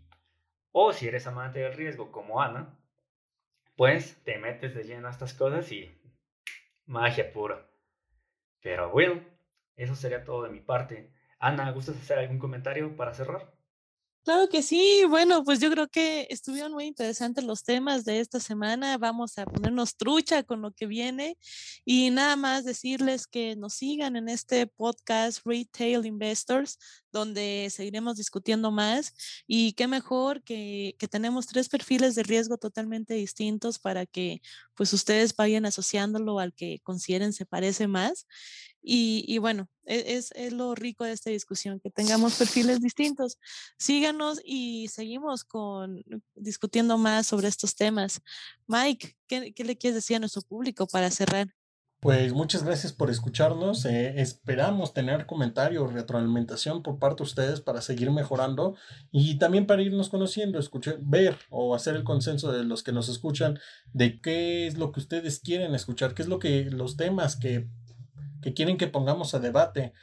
O 0.71 0.93
si 0.93 1.07
eres 1.07 1.27
amante 1.27 1.59
del 1.59 1.73
riesgo 1.73 2.11
como 2.11 2.41
Ana, 2.41 2.77
pues 3.75 4.21
te 4.23 4.37
metes 4.37 4.75
de 4.75 4.83
lleno 4.83 5.07
a 5.07 5.11
estas 5.11 5.33
cosas 5.33 5.71
y 5.71 5.91
magia 6.85 7.31
pura. 7.31 7.65
Pero 8.61 8.89
bueno, 8.89 9.21
eso 9.77 9.95
sería 9.95 10.23
todo 10.23 10.43
de 10.43 10.49
mi 10.49 10.59
parte. 10.59 11.11
Ana, 11.39 11.71
¿gustas 11.71 11.97
hacer 11.97 12.19
algún 12.19 12.39
comentario 12.39 12.95
para 12.95 13.13
cerrar? 13.13 13.58
Claro 14.25 14.47
que 14.49 14.61
sí, 14.61 15.03
bueno, 15.09 15.43
pues 15.43 15.59
yo 15.59 15.71
creo 15.71 15.87
que 15.87 16.27
estuvieron 16.29 16.73
muy 16.73 16.85
interesantes 16.85 17.43
los 17.45 17.63
temas 17.63 18.05
de 18.05 18.19
esta 18.19 18.39
semana. 18.39 18.97
Vamos 18.97 19.37
a 19.39 19.45
ponernos 19.45 19.95
trucha 19.97 20.43
con 20.43 20.61
lo 20.61 20.71
que 20.71 20.85
viene 20.85 21.35
y 21.83 22.11
nada 22.11 22.35
más 22.35 22.63
decirles 22.63 23.25
que 23.25 23.55
nos 23.55 23.73
sigan 23.73 24.15
en 24.17 24.29
este 24.29 24.67
podcast 24.67 25.39
Retail 25.45 26.05
Investors, 26.05 26.77
donde 27.11 27.69
seguiremos 27.71 28.17
discutiendo 28.17 28.69
más 28.71 29.13
y 29.47 29.73
qué 29.73 29.87
mejor 29.87 30.43
que, 30.43 30.95
que 30.99 31.07
tenemos 31.07 31.47
tres 31.47 31.67
perfiles 31.67 32.13
de 32.13 32.21
riesgo 32.23 32.57
totalmente 32.57 33.15
distintos 33.15 33.79
para 33.79 34.05
que 34.05 34.41
pues 34.75 34.93
ustedes 34.93 35.35
vayan 35.35 35.65
asociándolo 35.65 36.39
al 36.39 36.53
que 36.53 36.79
consideren 36.83 37.33
se 37.33 37.45
parece 37.47 37.87
más. 37.87 38.27
Y, 38.81 39.37
bueno, 39.39 39.69
e, 39.85 40.15
es, 40.15 40.31
lo 40.53 40.75
rico 40.75 41.03
de 41.03 41.11
esta 41.11 41.29
discusión, 41.29 41.79
que 41.79 41.89
tengamos 41.89 42.35
perfiles 42.35 42.79
distintos. 42.81 43.37
Síganos 43.77 44.41
y 44.43 44.87
seguimos 44.87 45.43
con 45.43 46.03
discutiendo 46.35 46.97
más 46.97 47.27
sobre 47.27 47.47
estos 47.47 47.75
temas. 47.75 48.21
Mike, 48.67 49.15
¿qué, 49.27 49.53
qué 49.53 49.63
le 49.63 49.77
quieres 49.77 49.95
decir 49.95 50.17
a 50.17 50.19
nuestro 50.19 50.41
público 50.41 50.87
para 50.87 51.11
cerrar? 51.11 51.47
Pues 52.01 52.31
muchas 52.31 52.63
gracias 52.63 52.93
por 52.93 53.09
escucharnos. 53.09 53.83
Eh, 53.83 54.21
esperamos 54.21 54.93
tener 54.93 55.25
comentarios, 55.25 55.91
retroalimentación 55.91 56.81
por 56.81 56.97
parte 56.97 57.23
de 57.23 57.27
ustedes 57.27 57.59
para 57.59 57.81
seguir 57.81 58.09
mejorando 58.09 58.77
y 59.11 59.37
también 59.37 59.67
para 59.67 59.81
irnos 59.81 60.07
conociendo, 60.07 60.59
escuchar, 60.59 60.99
ver 61.01 61.35
o 61.49 61.75
hacer 61.75 61.97
el 61.97 62.05
consenso 62.05 62.53
de 62.53 62.63
los 62.63 62.83
que 62.83 62.93
nos 62.93 63.09
escuchan 63.09 63.59
de 63.91 64.21
qué 64.21 64.65
es 64.65 64.77
lo 64.77 64.93
que 64.93 65.01
ustedes 65.01 65.41
quieren 65.41 65.75
escuchar, 65.75 66.13
qué 66.13 66.21
es 66.21 66.29
lo 66.29 66.39
que 66.39 66.69
los 66.71 66.95
temas 66.95 67.35
que 67.35 67.67
que 68.41 68.53
quieren 68.53 68.77
que 68.77 68.87
pongamos 68.87 69.33
a 69.33 69.39
debate. 69.39 69.93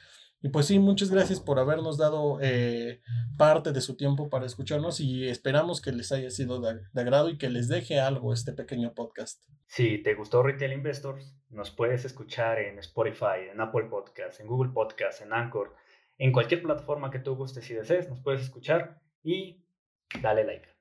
Y 0.42 0.50
pues 0.50 0.66
sí, 0.66 0.78
muchas 0.78 1.10
gracias 1.10 1.40
por 1.40 1.58
habernos 1.58 1.96
dado 1.96 2.38
eh, 2.42 3.00
parte 3.38 3.72
de 3.72 3.80
su 3.80 3.96
tiempo 3.96 4.28
para 4.28 4.46
escucharnos 4.46 5.00
y 5.00 5.28
esperamos 5.28 5.80
que 5.80 5.92
les 5.92 6.12
haya 6.12 6.30
sido 6.30 6.60
de, 6.60 6.82
agrado 6.94 7.30
y 7.30 7.38
que 7.38 7.48
les 7.48 7.68
deje 7.68 8.00
algo 8.00 8.32
este 8.32 8.52
pequeño 8.52 8.92
podcast. 8.94 9.42
Si 9.66 9.98
te 9.98 10.14
gustó 10.14 10.42
Retail 10.42 10.72
Investors, 10.72 11.34
nos 11.48 11.70
puedes 11.70 12.04
escuchar 12.04 12.58
en 12.60 12.78
Spotify, 12.78 13.48
en 13.50 13.60
Apple 13.60 13.86
Podcasts, 13.90 14.38
en 14.40 14.46
Google 14.46 14.72
Podcasts, 14.72 15.22
en 15.22 15.32
Anchor, 15.32 15.74
en 16.18 16.32
cualquier 16.32 16.62
plataforma 16.62 17.10
que 17.10 17.18
tú 17.18 17.34
gustes 17.34 17.68
y 17.70 17.74
desees, 17.74 18.08
nos 18.08 18.20
puedes 18.20 18.42
escuchar 18.42 19.00
y 19.22 19.64
dale 20.22 20.44
like. 20.44 20.75